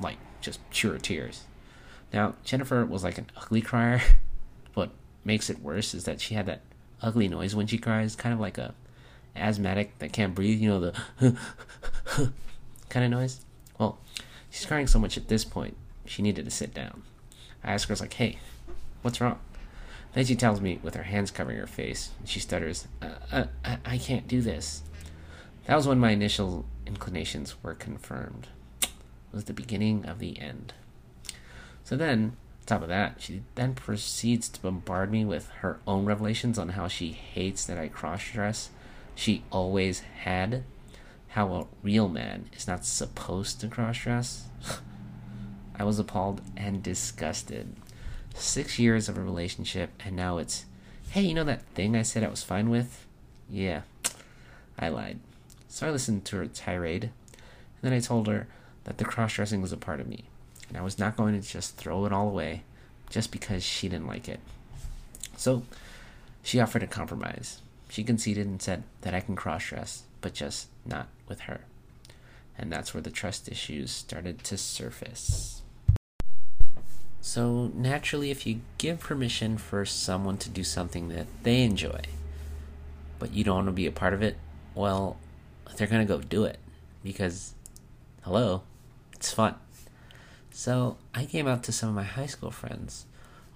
like 0.00 0.18
just 0.40 0.60
pure 0.70 0.98
tears. 0.98 1.44
Now, 2.12 2.34
Jennifer 2.44 2.84
was 2.84 3.04
like 3.04 3.18
an 3.18 3.30
ugly 3.36 3.60
crier. 3.60 4.00
what 4.74 4.90
makes 5.24 5.50
it 5.50 5.60
worse 5.60 5.94
is 5.94 6.04
that 6.04 6.20
she 6.20 6.34
had 6.34 6.46
that 6.46 6.60
ugly 7.02 7.28
noise 7.28 7.54
when 7.54 7.66
she 7.66 7.78
cries, 7.78 8.16
kind 8.16 8.32
of 8.32 8.40
like 8.40 8.58
a 8.58 8.74
asthmatic 9.34 9.98
that 9.98 10.12
can't 10.12 10.34
breathe, 10.34 10.60
you 10.60 10.68
know, 10.68 10.80
the 10.80 11.36
kind 12.88 13.04
of 13.04 13.10
noise. 13.10 13.40
Well, 13.78 13.98
she's 14.50 14.66
crying 14.66 14.86
so 14.86 14.98
much 14.98 15.16
at 15.16 15.28
this 15.28 15.44
point, 15.44 15.76
she 16.06 16.22
needed 16.22 16.44
to 16.44 16.50
sit 16.50 16.72
down. 16.72 17.02
I 17.62 17.72
ask 17.72 17.88
her, 17.88 17.92
I 17.92 17.94
was 17.94 18.00
like, 18.00 18.14
hey, 18.14 18.38
what's 19.02 19.20
wrong? 19.20 19.38
Then 20.12 20.24
she 20.24 20.34
tells 20.34 20.60
me, 20.60 20.80
with 20.82 20.94
her 20.94 21.02
hands 21.02 21.30
covering 21.30 21.58
her 21.58 21.66
face, 21.66 22.10
she 22.24 22.40
stutters, 22.40 22.88
uh, 23.02 23.44
uh, 23.64 23.76
I, 23.84 23.98
can't 23.98 24.26
do 24.26 24.40
this. 24.40 24.82
That 25.66 25.76
was 25.76 25.86
when 25.86 25.98
my 25.98 26.12
initial 26.12 26.64
inclinations 26.86 27.62
were 27.62 27.74
confirmed 27.74 28.48
was 29.36 29.44
the 29.44 29.52
beginning 29.52 30.06
of 30.06 30.18
the 30.18 30.40
end. 30.40 30.72
So 31.84 31.96
then, 31.96 32.36
on 32.60 32.66
top 32.66 32.82
of 32.82 32.88
that, 32.88 33.20
she 33.20 33.42
then 33.54 33.74
proceeds 33.74 34.48
to 34.48 34.60
bombard 34.60 35.12
me 35.12 35.24
with 35.24 35.48
her 35.60 35.78
own 35.86 36.06
revelations 36.06 36.58
on 36.58 36.70
how 36.70 36.88
she 36.88 37.12
hates 37.12 37.64
that 37.66 37.78
I 37.78 37.88
cross 37.88 38.28
dress. 38.32 38.70
She 39.14 39.44
always 39.52 40.00
had. 40.00 40.64
How 41.28 41.52
a 41.52 41.66
real 41.82 42.08
man 42.08 42.48
is 42.56 42.66
not 42.66 42.86
supposed 42.86 43.60
to 43.60 43.68
cross 43.68 43.98
dress. 43.98 44.46
I 45.78 45.84
was 45.84 45.98
appalled 45.98 46.40
and 46.56 46.82
disgusted. 46.82 47.76
Six 48.38 48.78
years 48.78 49.08
of 49.08 49.16
a 49.16 49.22
relationship, 49.22 49.90
and 50.04 50.14
now 50.14 50.38
it's, 50.38 50.66
hey, 51.10 51.22
you 51.22 51.34
know 51.34 51.44
that 51.44 51.62
thing 51.74 51.96
I 51.96 52.02
said 52.02 52.22
I 52.22 52.28
was 52.28 52.42
fine 52.42 52.68
with? 52.70 53.06
Yeah, 53.50 53.82
I 54.78 54.88
lied. 54.88 55.18
So 55.68 55.86
I 55.86 55.90
listened 55.90 56.24
to 56.26 56.36
her 56.36 56.46
tirade, 56.46 57.04
and 57.04 57.12
then 57.82 57.92
I 57.92 58.00
told 58.00 58.28
her 58.28 58.46
that 58.84 58.98
the 58.98 59.04
cross 59.04 59.34
dressing 59.34 59.62
was 59.62 59.72
a 59.72 59.76
part 59.76 60.00
of 60.00 60.08
me, 60.08 60.24
and 60.68 60.76
I 60.76 60.82
was 60.82 60.98
not 60.98 61.16
going 61.16 61.40
to 61.40 61.46
just 61.46 61.76
throw 61.76 62.04
it 62.06 62.12
all 62.12 62.28
away 62.28 62.62
just 63.10 63.32
because 63.32 63.64
she 63.64 63.88
didn't 63.88 64.06
like 64.06 64.28
it. 64.28 64.40
So 65.36 65.62
she 66.42 66.60
offered 66.60 66.82
a 66.82 66.86
compromise. 66.86 67.60
She 67.88 68.04
conceded 68.04 68.46
and 68.46 68.60
said 68.60 68.82
that 69.00 69.14
I 69.14 69.20
can 69.20 69.36
cross 69.36 69.66
dress, 69.66 70.02
but 70.20 70.34
just 70.34 70.68
not 70.84 71.08
with 71.28 71.40
her. 71.40 71.60
And 72.58 72.72
that's 72.72 72.94
where 72.94 73.02
the 73.02 73.10
trust 73.10 73.48
issues 73.48 73.90
started 73.90 74.44
to 74.44 74.56
surface. 74.56 75.55
So, 77.26 77.72
naturally, 77.74 78.30
if 78.30 78.46
you 78.46 78.60
give 78.78 79.00
permission 79.00 79.58
for 79.58 79.84
someone 79.84 80.36
to 80.38 80.48
do 80.48 80.62
something 80.62 81.08
that 81.08 81.26
they 81.42 81.64
enjoy, 81.64 82.02
but 83.18 83.32
you 83.32 83.42
don't 83.42 83.56
want 83.56 83.66
to 83.66 83.72
be 83.72 83.88
a 83.88 83.90
part 83.90 84.14
of 84.14 84.22
it, 84.22 84.36
well, 84.76 85.16
they're 85.74 85.88
going 85.88 86.06
to 86.06 86.14
go 86.14 86.20
do 86.20 86.44
it. 86.44 86.60
Because, 87.02 87.54
hello, 88.22 88.62
it's 89.12 89.32
fun. 89.32 89.56
So 90.52 90.98
I 91.16 91.24
came 91.24 91.48
out 91.48 91.64
to 91.64 91.72
some 91.72 91.88
of 91.88 91.96
my 91.96 92.04
high 92.04 92.26
school 92.26 92.52
friends. 92.52 93.06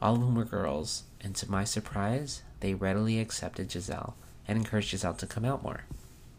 All 0.03 0.15
of 0.15 0.21
them 0.21 0.35
were 0.35 0.45
girls, 0.45 1.05
and 1.21 1.37
to 1.37 1.49
my 1.49 1.63
surprise, 1.63 2.43
they 2.59 2.75
readily 2.75 3.21
accepted 3.21 3.71
Giselle 3.71 4.17
and 4.49 4.59
encouraged 4.59 4.91
Giselle 4.91 5.15
to 5.15 5.29
come 5.29 5.45
out 5.45 5.63
more. 5.63 5.85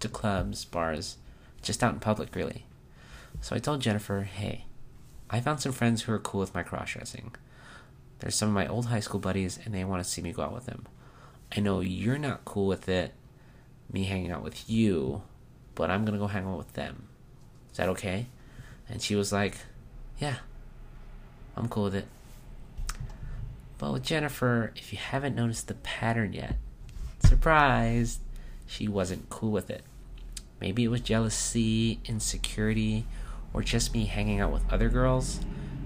To 0.01 0.09
clubs, 0.09 0.65
bars, 0.65 1.15
just 1.61 1.81
out 1.81 1.93
in 1.93 2.01
public, 2.01 2.35
really. 2.35 2.65
So 3.39 3.55
I 3.55 3.59
told 3.59 3.79
Jennifer, 3.79 4.23
hey, 4.23 4.65
I 5.31 5.39
found 5.39 5.61
some 5.61 5.71
friends 5.71 6.01
who 6.01 6.11
are 6.11 6.19
cool 6.19 6.41
with 6.41 6.53
my 6.53 6.61
cross 6.61 6.91
dressing. 6.91 7.33
They're 8.19 8.31
some 8.31 8.49
of 8.49 8.53
my 8.53 8.67
old 8.67 8.87
high 8.87 8.99
school 8.99 9.19
buddies, 9.19 9.57
and 9.63 9.73
they 9.73 9.85
want 9.85 10.03
to 10.03 10.09
see 10.09 10.21
me 10.21 10.33
go 10.33 10.43
out 10.43 10.53
with 10.53 10.65
them. 10.65 10.85
I 11.55 11.61
know 11.61 11.79
you're 11.79 12.17
not 12.17 12.45
cool 12.45 12.67
with 12.67 12.89
it, 12.89 13.13
me 13.91 14.03
hanging 14.03 14.31
out 14.31 14.43
with 14.43 14.69
you, 14.69 15.21
but 15.73 15.89
I'm 15.89 16.05
gonna 16.05 16.17
go 16.17 16.27
hang 16.27 16.45
out 16.45 16.57
with 16.57 16.73
them. 16.73 17.07
Is 17.71 17.77
that 17.77 17.89
okay? 17.89 18.27
And 18.89 19.01
she 19.01 19.15
was 19.15 19.31
like, 19.31 19.55
Yeah, 20.19 20.35
I'm 21.55 21.69
cool 21.69 21.85
with 21.85 21.95
it. 21.95 22.07
But 23.77 23.93
with 23.93 24.03
Jennifer, 24.03 24.73
if 24.75 24.91
you 24.91 24.99
haven't 24.99 25.35
noticed 25.35 25.67
the 25.67 25.73
pattern 25.75 26.33
yet, 26.33 26.57
surprise, 27.25 28.19
she 28.67 28.87
wasn't 28.87 29.29
cool 29.29 29.51
with 29.51 29.69
it. 29.69 29.83
Maybe 30.59 30.83
it 30.83 30.89
was 30.89 31.01
jealousy, 31.01 31.99
insecurity, 32.05 33.05
or 33.53 33.61
just 33.61 33.93
me 33.93 34.05
hanging 34.05 34.39
out 34.39 34.51
with 34.51 34.71
other 34.71 34.89
girls. 34.89 35.39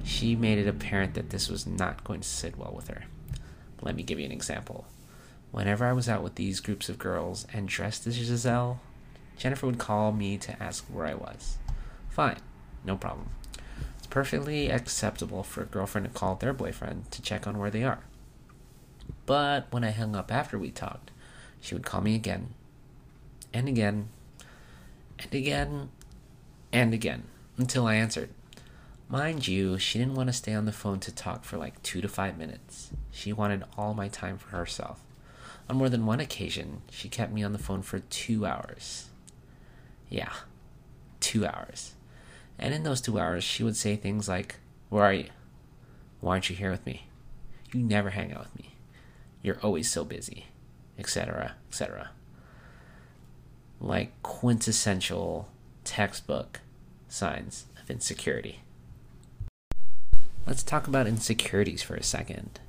She 0.03 0.35
made 0.35 0.57
it 0.57 0.67
apparent 0.67 1.15
that 1.15 1.31
this 1.31 1.49
was 1.49 1.65
not 1.65 2.03
going 2.03 2.21
to 2.21 2.27
sit 2.27 2.57
well 2.57 2.73
with 2.75 2.87
her. 2.89 3.05
Let 3.81 3.95
me 3.95 4.03
give 4.03 4.19
you 4.19 4.25
an 4.25 4.31
example. 4.31 4.85
Whenever 5.51 5.85
I 5.85 5.93
was 5.93 6.09
out 6.09 6.23
with 6.23 6.35
these 6.35 6.59
groups 6.59 6.89
of 6.89 6.99
girls 6.99 7.47
and 7.53 7.67
dressed 7.67 8.05
as 8.07 8.15
Giselle, 8.15 8.81
Jennifer 9.37 9.65
would 9.65 9.77
call 9.77 10.11
me 10.11 10.37
to 10.37 10.61
ask 10.61 10.85
where 10.85 11.05
I 11.05 11.13
was. 11.13 11.57
Fine, 12.09 12.37
no 12.83 12.97
problem. 12.97 13.29
It's 13.97 14.07
perfectly 14.07 14.69
acceptable 14.69 15.43
for 15.43 15.63
a 15.63 15.65
girlfriend 15.65 16.07
to 16.07 16.13
call 16.13 16.35
their 16.35 16.53
boyfriend 16.53 17.11
to 17.11 17.21
check 17.21 17.47
on 17.47 17.57
where 17.57 17.71
they 17.71 17.83
are. 17.83 18.03
But 19.25 19.67
when 19.71 19.83
I 19.83 19.91
hung 19.91 20.15
up 20.15 20.31
after 20.31 20.57
we 20.57 20.71
talked, 20.71 21.11
she 21.59 21.73
would 21.73 21.85
call 21.85 22.01
me 22.01 22.15
again, 22.15 22.53
and 23.53 23.67
again, 23.67 24.09
and 25.19 25.33
again, 25.33 25.89
and 26.71 26.93
again, 26.93 27.23
until 27.57 27.87
I 27.87 27.95
answered. 27.95 28.29
Mind 29.07 29.47
you, 29.47 29.77
she 29.77 29.99
didn't 29.99 30.15
want 30.15 30.27
to 30.27 30.33
stay 30.33 30.53
on 30.53 30.65
the 30.65 30.71
phone 30.71 30.99
to 31.01 31.13
talk 31.13 31.43
for 31.43 31.57
like 31.57 31.81
two 31.83 32.01
to 32.01 32.07
five 32.07 32.37
minutes. 32.37 32.89
She 33.11 33.31
wanted 33.31 33.63
all 33.77 33.93
my 33.93 34.07
time 34.07 34.37
for 34.37 34.49
herself. 34.49 35.01
On 35.69 35.77
more 35.77 35.89
than 35.89 36.05
one 36.05 36.19
occasion, 36.19 36.81
she 36.89 37.09
kept 37.09 37.31
me 37.31 37.43
on 37.43 37.53
the 37.53 37.59
phone 37.59 37.81
for 37.81 37.99
two 37.99 38.45
hours. 38.45 39.09
Yeah, 40.09 40.33
two 41.19 41.45
hours. 41.45 41.93
And 42.57 42.73
in 42.73 42.83
those 42.83 43.01
two 43.01 43.19
hours, 43.19 43.43
she 43.43 43.63
would 43.63 43.75
say 43.75 43.95
things 43.95 44.27
like, 44.27 44.55
Where 44.89 45.03
are 45.03 45.13
you? 45.13 45.29
Why 46.19 46.33
aren't 46.33 46.49
you 46.49 46.55
here 46.55 46.71
with 46.71 46.85
me? 46.85 47.07
You 47.71 47.81
never 47.81 48.11
hang 48.11 48.33
out 48.33 48.39
with 48.39 48.55
me. 48.57 48.75
You're 49.41 49.59
always 49.61 49.91
so 49.91 50.03
busy, 50.03 50.47
etc., 50.97 51.55
etc. 51.69 52.09
Like 53.79 54.11
quintessential 54.23 55.49
textbook 55.83 56.61
signs 57.07 57.65
of 57.81 57.89
insecurity. 57.89 58.61
Let's 60.45 60.63
talk 60.63 60.87
about 60.87 61.07
insecurities 61.07 61.81
for 61.81 61.95
a 61.95 62.03
second. 62.03 62.59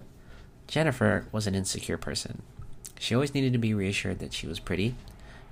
Jennifer 0.66 1.26
was 1.31 1.47
an 1.47 1.55
insecure 1.55 1.99
person. 1.99 2.43
She 2.99 3.14
always 3.14 3.35
needed 3.35 3.52
to 3.52 3.59
be 3.59 3.75
reassured 3.75 4.19
that 4.21 4.33
she 4.33 4.47
was 4.47 4.59
pretty, 4.59 4.95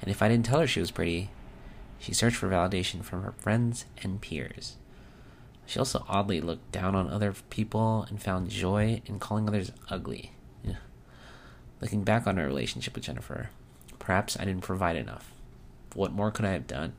and 0.01 0.11
if 0.11 0.23
I 0.23 0.29
didn't 0.29 0.47
tell 0.47 0.61
her 0.61 0.67
she 0.67 0.81
was 0.81 0.91
pretty, 0.91 1.31
she 1.99 2.15
searched 2.15 2.37
for 2.37 2.49
validation 2.49 3.03
from 3.05 3.23
her 3.23 3.33
friends 3.33 3.85
and 4.03 4.21
peers. 4.21 4.77
She 5.67 5.79
also 5.79 6.05
oddly 6.09 6.41
looked 6.41 6.73
down 6.73 6.95
on 6.95 7.09
other 7.09 7.35
people 7.51 8.07
and 8.09 8.23
found 8.23 8.51
joy 8.51 9.03
in 9.07 9.19
calling 9.19 9.49
others 9.49 9.73
ugly. 9.89 10.33
Looking 11.81 12.05
back 12.05 12.27
on 12.27 12.39
our 12.39 12.47
relationship 12.47 12.95
with 12.95 13.05
Jennifer, 13.05 13.51
perhaps 13.99 14.39
I 14.39 14.45
didn't 14.45 14.63
provide 14.63 14.97
enough. 14.97 15.31
What 15.95 16.13
more 16.13 16.31
could 16.31 16.47
I 16.47 16.53
have 16.53 16.67
done? 16.67 16.95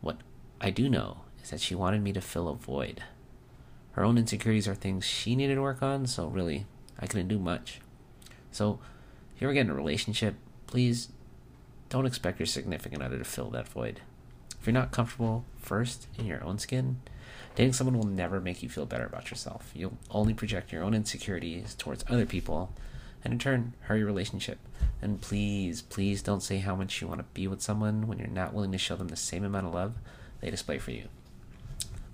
What 0.00 0.16
I 0.60 0.70
do 0.70 0.88
know 0.88 1.18
is 1.42 1.50
that 1.50 1.60
she 1.60 1.74
wanted 1.74 2.02
me 2.02 2.12
to 2.12 2.20
fill 2.20 2.48
a 2.48 2.54
void. 2.54 3.02
Her 3.92 4.04
own 4.04 4.18
insecurities 4.18 4.68
are 4.68 4.74
things 4.74 5.04
she 5.04 5.36
needed 5.36 5.54
to 5.56 5.62
work 5.62 5.82
on, 5.82 6.06
so 6.06 6.26
really, 6.26 6.66
I 6.98 7.06
couldn't 7.06 7.28
do 7.28 7.38
much. 7.38 7.80
So, 8.50 8.78
if 9.34 9.40
you 9.40 9.46
ever 9.46 9.54
get 9.54 9.62
in 9.62 9.70
a 9.70 9.74
relationship, 9.74 10.34
please 10.66 11.08
don't 11.88 12.06
expect 12.06 12.38
your 12.38 12.46
significant 12.46 13.02
other 13.02 13.18
to 13.18 13.24
fill 13.24 13.50
that 13.50 13.68
void. 13.68 14.00
If 14.58 14.66
you're 14.66 14.74
not 14.74 14.92
comfortable 14.92 15.44
first 15.56 16.08
in 16.18 16.26
your 16.26 16.42
own 16.42 16.58
skin, 16.58 17.00
dating 17.54 17.74
someone 17.74 17.98
will 17.98 18.06
never 18.06 18.40
make 18.40 18.62
you 18.62 18.68
feel 18.68 18.86
better 18.86 19.06
about 19.06 19.30
yourself. 19.30 19.70
You'll 19.74 19.98
only 20.10 20.34
project 20.34 20.72
your 20.72 20.82
own 20.82 20.94
insecurities 20.94 21.74
towards 21.74 22.04
other 22.08 22.26
people 22.26 22.72
and 23.22 23.32
in 23.32 23.38
turn 23.38 23.74
hurt 23.80 23.96
your 23.96 24.06
relationship. 24.06 24.58
And 25.00 25.20
please, 25.20 25.82
please 25.82 26.22
don't 26.22 26.42
say 26.42 26.58
how 26.58 26.74
much 26.74 27.00
you 27.00 27.08
want 27.08 27.20
to 27.20 27.26
be 27.34 27.46
with 27.46 27.60
someone 27.62 28.06
when 28.06 28.18
you're 28.18 28.28
not 28.28 28.54
willing 28.54 28.72
to 28.72 28.78
show 28.78 28.96
them 28.96 29.08
the 29.08 29.16
same 29.16 29.44
amount 29.44 29.66
of 29.66 29.74
love 29.74 29.94
they 30.40 30.50
display 30.50 30.78
for 30.78 30.90
you. 30.90 31.08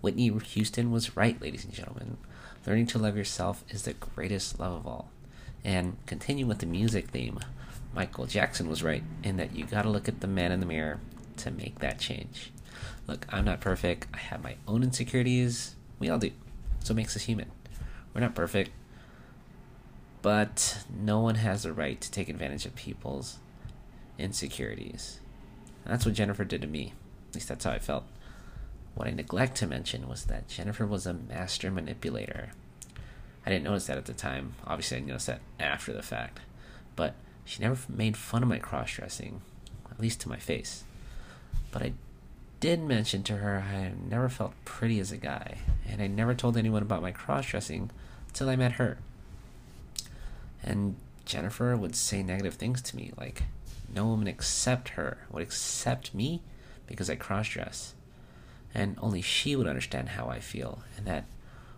Whitney 0.01 0.29
Houston 0.29 0.91
was 0.91 1.17
right, 1.17 1.41
ladies 1.41 1.65
and 1.65 1.73
gentlemen. 1.73 2.17
Learning 2.67 2.87
to 2.87 2.99
love 2.99 3.17
yourself 3.17 3.65
is 3.69 3.83
the 3.83 3.95
greatest 3.95 4.59
love 4.59 4.73
of 4.73 4.87
all. 4.87 5.11
And 5.65 5.97
continuing 6.07 6.49
with 6.49 6.59
the 6.59 6.67
music 6.67 7.09
theme. 7.09 7.39
Michael 7.95 8.27
Jackson 8.27 8.69
was 8.69 8.83
right 8.83 9.03
in 9.23 9.37
that 9.37 9.55
you 9.55 9.65
gotta 9.65 9.91
look 9.91 10.09
at 10.09 10.21
the 10.21 10.27
man 10.27 10.51
in 10.51 10.61
the 10.61 10.67
mirror 10.67 11.01
to 11.39 11.51
make 11.51 11.79
that 11.81 11.99
change. 11.99 12.51
Look, 13.07 13.27
I'm 13.29 13.45
not 13.45 13.61
perfect. 13.61 14.07
I 14.15 14.19
have 14.19 14.43
my 14.43 14.57
own 14.67 14.83
insecurities. 14.83 15.77
We 15.99 16.09
all 16.09 16.19
do. 16.19 16.31
So 16.81 16.93
it 16.93 16.97
makes 16.97 17.17
us 17.17 17.23
human. 17.23 17.51
We're 18.15 18.23
not 18.23 18.35
perfect. 18.35 18.71
But 20.23 20.85
no 20.89 21.21
one 21.21 21.35
has 21.37 21.65
the 21.65 21.73
right 21.73 22.01
to 22.01 22.11
take 22.11 22.29
advantage 22.29 22.65
of 22.65 22.75
people's 22.75 23.39
insecurities. 24.19 25.21
And 25.85 25.93
that's 25.93 26.07
what 26.07 26.15
Jennifer 26.15 26.45
did 26.45 26.63
to 26.63 26.69
me. 26.69 26.93
At 27.33 27.37
least 27.37 27.49
that's 27.49 27.65
how 27.65 27.71
I 27.71 27.79
felt. 27.79 28.05
What 28.95 29.09
I 29.09 29.13
neglect 29.13 29.57
to 29.57 29.67
mention 29.67 30.07
was 30.07 30.25
that 30.27 30.49
Jennifer 30.49 30.85
was 30.85 31.07
a 31.07 31.15
master 31.15 31.71
manipulator. 31.71 32.51
I 33.47 33.49
didn't 33.49 33.65
notice 33.65 33.87
that 33.87 33.97
at 33.97 34.05
the 34.05 34.13
time. 34.13 34.53
Obviously, 34.67 34.99
I 34.99 35.01
noticed 35.01 35.29
that 35.29 35.41
after 35.59 35.95
the 35.95 36.03
fact. 36.03 36.41
But 36.95 37.15
she 37.47 37.63
never 37.63 37.79
made 37.91 38.19
fun 38.19 38.43
of 38.43 38.51
my 38.51 38.59
cross 38.59 38.93
dressing, 38.93 39.41
at 39.91 39.99
least 39.99 40.21
to 40.21 40.29
my 40.29 40.37
face. 40.37 40.85
But 41.71 41.81
I 41.81 41.95
did 42.61 42.81
mention 42.83 43.23
to 43.23 43.39
her 43.39 43.65
I 43.67 43.93
never 44.07 44.29
felt 44.29 44.53
pretty 44.67 45.01
as 45.01 45.11
a 45.11 45.17
guy, 45.17 45.57
and 45.89 46.03
I 46.03 46.07
never 46.07 46.35
told 46.35 46.59
anyone 46.59 46.83
about 46.83 47.01
my 47.01 47.13
cross 47.13 47.47
dressing 47.47 47.91
until 48.29 48.51
I 48.51 48.57
met 48.57 48.73
her. 48.73 48.99
And 50.63 50.97
Jennifer 51.25 51.75
would 51.79 51.97
say 51.97 52.23
negative 52.23 52.57
things 52.57 52.83
to 52.83 52.97
me, 52.97 53.13
like 53.17 53.45
no 53.95 54.07
woman 54.07 54.29
except 54.29 54.91
her 54.91 55.17
would 55.31 55.43
accept 55.43 56.15
me 56.15 56.43
because 56.93 57.11
I 57.11 57.17
cross 57.17 57.49
dress 57.49 57.95
and 58.75 58.97
only 59.01 59.21
she 59.21 59.57
would 59.57 59.67
understand 59.67 60.11
how 60.11 60.29
I 60.29 60.41
feel, 60.41 60.83
and 60.97 61.07
that 61.07 61.25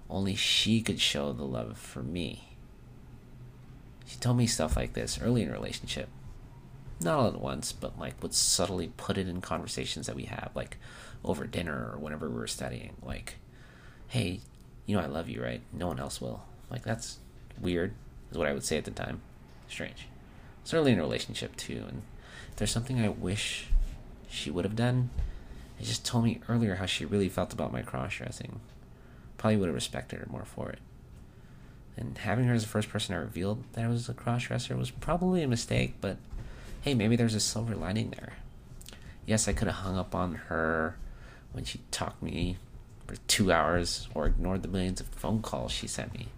only 0.08 0.34
she 0.34 0.80
could 0.80 1.00
show 1.00 1.32
the 1.32 1.44
love 1.44 1.78
for 1.78 2.02
me. 2.02 2.56
She 4.06 4.18
told 4.18 4.36
me 4.36 4.46
stuff 4.46 4.76
like 4.76 4.92
this 4.92 5.18
early 5.20 5.42
in 5.42 5.48
a 5.48 5.52
relationship. 5.52 6.08
Not 7.00 7.18
all 7.18 7.28
at 7.28 7.40
once, 7.40 7.72
but 7.72 7.98
like 7.98 8.22
would 8.22 8.34
subtly 8.34 8.92
put 8.96 9.18
it 9.18 9.28
in 9.28 9.40
conversations 9.40 10.06
that 10.06 10.16
we 10.16 10.24
have, 10.24 10.50
like 10.54 10.76
over 11.24 11.46
dinner 11.46 11.90
or 11.92 11.98
whenever 11.98 12.28
we 12.28 12.36
were 12.36 12.46
studying. 12.46 12.94
Like, 13.02 13.36
hey, 14.08 14.40
you 14.86 14.96
know 14.96 15.02
I 15.02 15.06
love 15.06 15.28
you, 15.28 15.42
right? 15.42 15.62
No 15.72 15.88
one 15.88 15.98
else 15.98 16.20
will. 16.20 16.44
Like, 16.70 16.82
that's 16.82 17.18
weird, 17.60 17.94
is 18.30 18.38
what 18.38 18.46
I 18.46 18.52
would 18.52 18.64
say 18.64 18.78
at 18.78 18.84
the 18.84 18.90
time. 18.90 19.20
Strange. 19.68 20.06
It's 20.62 20.74
early 20.74 20.92
in 20.92 20.98
a 20.98 21.02
relationship, 21.02 21.56
too, 21.56 21.84
and 21.88 22.02
there's 22.56 22.70
something 22.70 23.00
I 23.00 23.08
wish 23.08 23.66
she 24.34 24.50
would 24.50 24.64
have 24.64 24.76
done, 24.76 25.10
it 25.78 25.84
just 25.84 26.04
told 26.04 26.24
me 26.24 26.40
earlier 26.48 26.76
how 26.76 26.86
she 26.86 27.04
really 27.04 27.28
felt 27.28 27.52
about 27.52 27.72
my 27.72 27.82
cross 27.82 28.16
dressing. 28.16 28.60
Probably 29.38 29.56
would 29.56 29.68
have 29.68 29.74
respected 29.74 30.18
her 30.20 30.26
more 30.30 30.44
for 30.44 30.70
it. 30.70 30.78
And 31.96 32.18
having 32.18 32.46
her 32.46 32.54
as 32.54 32.62
the 32.62 32.68
first 32.68 32.88
person 32.88 33.14
I 33.14 33.18
revealed 33.18 33.62
that 33.72 33.84
I 33.84 33.88
was 33.88 34.08
a 34.08 34.14
cross 34.14 34.44
dresser 34.44 34.76
was 34.76 34.90
probably 34.90 35.42
a 35.42 35.48
mistake, 35.48 35.94
but 36.00 36.16
hey, 36.82 36.94
maybe 36.94 37.16
there's 37.16 37.34
a 37.34 37.40
silver 37.40 37.74
lining 37.74 38.10
there. 38.10 38.34
Yes, 39.26 39.48
I 39.48 39.52
could 39.52 39.68
have 39.68 39.76
hung 39.76 39.96
up 39.96 40.14
on 40.14 40.34
her 40.34 40.96
when 41.52 41.64
she 41.64 41.80
talked 41.90 42.22
me 42.22 42.58
for 43.06 43.16
two 43.28 43.52
hours 43.52 44.08
or 44.14 44.26
ignored 44.26 44.62
the 44.62 44.68
millions 44.68 45.00
of 45.00 45.06
phone 45.08 45.40
calls 45.40 45.72
she 45.72 45.86
sent 45.86 46.14
me. 46.14 46.28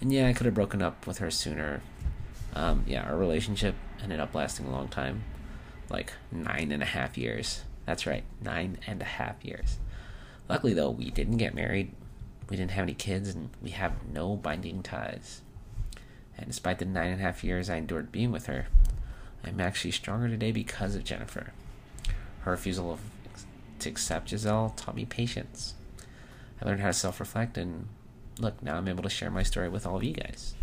And 0.00 0.12
yeah, 0.12 0.28
I 0.28 0.32
could 0.32 0.46
have 0.46 0.54
broken 0.54 0.82
up 0.82 1.06
with 1.06 1.18
her 1.18 1.30
sooner. 1.30 1.82
Um, 2.54 2.84
yeah, 2.86 3.04
our 3.04 3.16
relationship 3.16 3.74
ended 4.02 4.20
up 4.20 4.34
lasting 4.34 4.66
a 4.66 4.70
long 4.70 4.88
time 4.88 5.22
like 5.88 6.12
nine 6.30 6.72
and 6.72 6.82
a 6.82 6.86
half 6.86 7.16
years. 7.16 7.62
That's 7.84 8.06
right, 8.06 8.24
nine 8.40 8.78
and 8.86 9.00
a 9.00 9.06
half 9.06 9.44
years. 9.44 9.78
Luckily, 10.48 10.74
though, 10.74 10.90
we 10.90 11.10
didn't 11.10 11.38
get 11.38 11.54
married, 11.54 11.92
we 12.48 12.56
didn't 12.56 12.72
have 12.72 12.84
any 12.84 12.94
kids, 12.94 13.28
and 13.34 13.50
we 13.62 13.70
have 13.70 13.92
no 14.12 14.36
binding 14.36 14.82
ties. 14.82 15.42
And 16.36 16.46
despite 16.46 16.78
the 16.78 16.84
nine 16.84 17.12
and 17.12 17.20
a 17.20 17.24
half 17.24 17.42
years 17.42 17.70
I 17.70 17.76
endured 17.76 18.12
being 18.12 18.30
with 18.30 18.46
her, 18.46 18.66
I'm 19.44 19.60
actually 19.60 19.92
stronger 19.92 20.28
today 20.28 20.52
because 20.52 20.94
of 20.94 21.04
Jennifer. 21.04 21.52
Her 22.40 22.52
refusal 22.52 22.92
of, 22.92 23.00
to 23.80 23.88
accept 23.88 24.28
Giselle 24.28 24.70
taught 24.76 24.96
me 24.96 25.04
patience. 25.04 25.74
I 26.60 26.66
learned 26.66 26.80
how 26.80 26.88
to 26.88 26.92
self 26.92 27.20
reflect, 27.20 27.56
and 27.56 27.88
look, 28.38 28.62
now 28.62 28.76
I'm 28.76 28.88
able 28.88 29.02
to 29.02 29.08
share 29.08 29.30
my 29.30 29.42
story 29.42 29.68
with 29.68 29.86
all 29.86 29.96
of 29.96 30.04
you 30.04 30.12
guys. 30.12 30.54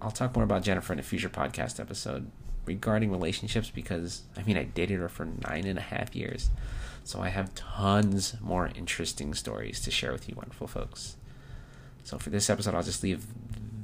I'll 0.00 0.10
talk 0.10 0.34
more 0.34 0.44
about 0.44 0.62
Jennifer 0.62 0.92
in 0.92 0.98
a 0.98 1.02
future 1.02 1.28
podcast 1.28 1.80
episode, 1.80 2.30
regarding 2.66 3.10
relationships 3.10 3.70
because 3.70 4.22
I 4.36 4.42
mean 4.42 4.56
I 4.56 4.64
dated 4.64 5.00
her 5.00 5.08
for 5.08 5.24
nine 5.24 5.66
and 5.66 5.78
a 5.78 5.82
half 5.82 6.14
years. 6.14 6.50
So 7.04 7.20
I 7.20 7.28
have 7.28 7.54
tons 7.54 8.34
more 8.40 8.70
interesting 8.74 9.32
stories 9.34 9.80
to 9.82 9.90
share 9.90 10.12
with 10.12 10.28
you 10.28 10.34
wonderful 10.36 10.66
folks. 10.66 11.16
So 12.04 12.18
for 12.18 12.30
this 12.30 12.50
episode 12.50 12.74
I'll 12.74 12.82
just 12.82 13.02
leave 13.02 13.26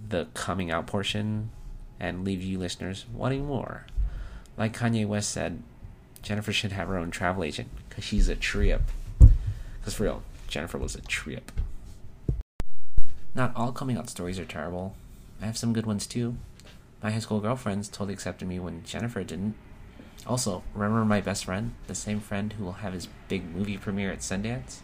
the 0.08 0.26
coming 0.34 0.70
out 0.70 0.86
portion 0.86 1.50
and 1.98 2.24
leave 2.24 2.42
you 2.42 2.58
listeners 2.58 3.06
wanting 3.12 3.46
more. 3.46 3.86
Like 4.56 4.76
Kanye 4.76 5.06
West 5.06 5.30
said, 5.30 5.62
Jennifer 6.20 6.52
should 6.52 6.72
have 6.72 6.88
her 6.88 6.98
own 6.98 7.10
travel 7.10 7.44
agent 7.44 7.68
because 7.88 8.04
she's 8.04 8.28
a 8.28 8.36
trip. 8.36 8.82
Because 9.18 9.94
for 9.94 10.04
real, 10.04 10.22
Jennifer 10.48 10.78
was 10.78 10.94
a 10.94 11.00
trip. 11.00 11.50
Not 13.34 13.56
all 13.56 13.72
coming 13.72 13.96
out 13.96 14.10
stories 14.10 14.38
are 14.38 14.44
terrible. 14.44 14.94
I 15.40 15.46
have 15.46 15.56
some 15.56 15.72
good 15.72 15.86
ones 15.86 16.06
too. 16.06 16.36
My 17.02 17.10
high 17.10 17.18
school 17.18 17.40
girlfriends 17.40 17.88
totally 17.88 18.14
accepted 18.14 18.46
me 18.46 18.60
when 18.60 18.84
Jennifer 18.84 19.24
didn't. 19.24 19.54
Also, 20.26 20.62
remember 20.72 21.04
my 21.04 21.20
best 21.20 21.44
friend? 21.46 21.72
The 21.88 21.96
same 21.96 22.20
friend 22.20 22.52
who 22.52 22.64
will 22.64 22.72
have 22.74 22.92
his 22.92 23.08
big 23.26 23.44
movie 23.54 23.76
premiere 23.76 24.12
at 24.12 24.20
Sundance? 24.20 24.78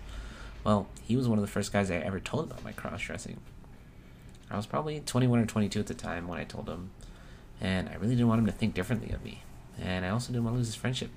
Well, 0.64 0.88
he 1.02 1.16
was 1.16 1.28
one 1.28 1.38
of 1.38 1.42
the 1.42 1.50
first 1.50 1.72
guys 1.72 1.90
I 1.90 1.96
ever 1.96 2.18
told 2.18 2.46
about 2.46 2.64
my 2.64 2.72
cross 2.72 3.02
dressing. 3.02 3.38
I 4.50 4.56
was 4.56 4.66
probably 4.66 5.00
21 5.00 5.38
or 5.38 5.46
22 5.46 5.78
at 5.78 5.86
the 5.86 5.94
time 5.94 6.26
when 6.26 6.40
I 6.40 6.44
told 6.44 6.68
him, 6.68 6.90
and 7.60 7.88
I 7.88 7.94
really 7.94 8.16
didn't 8.16 8.28
want 8.28 8.40
him 8.40 8.46
to 8.46 8.52
think 8.52 8.74
differently 8.74 9.12
of 9.12 9.22
me. 9.22 9.42
And 9.80 10.04
I 10.04 10.08
also 10.08 10.32
didn't 10.32 10.44
want 10.44 10.54
to 10.54 10.58
lose 10.58 10.68
his 10.68 10.74
friendship, 10.74 11.10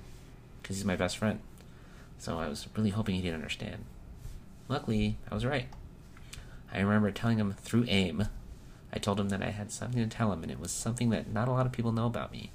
because 0.62 0.76
he's 0.76 0.84
my 0.84 0.94
best 0.94 1.18
friend. 1.18 1.40
So 2.18 2.38
I 2.38 2.46
was 2.46 2.68
really 2.76 2.90
hoping 2.90 3.16
he 3.16 3.22
didn't 3.22 3.36
understand. 3.36 3.84
Luckily, 4.68 5.16
I 5.28 5.34
was 5.34 5.44
right. 5.44 5.66
I 6.72 6.78
remember 6.78 7.10
telling 7.10 7.38
him 7.38 7.54
through 7.54 7.86
AIM. 7.88 8.28
I 8.92 8.98
told 8.98 9.18
him 9.18 9.30
that 9.30 9.42
I 9.42 9.50
had 9.50 9.72
something 9.72 10.02
to 10.02 10.14
tell 10.14 10.32
him, 10.32 10.42
and 10.42 10.52
it 10.52 10.60
was 10.60 10.70
something 10.70 11.10
that 11.10 11.32
not 11.32 11.48
a 11.48 11.52
lot 11.52 11.66
of 11.66 11.72
people 11.72 11.92
know 11.92 12.06
about 12.06 12.32
me. 12.32 12.50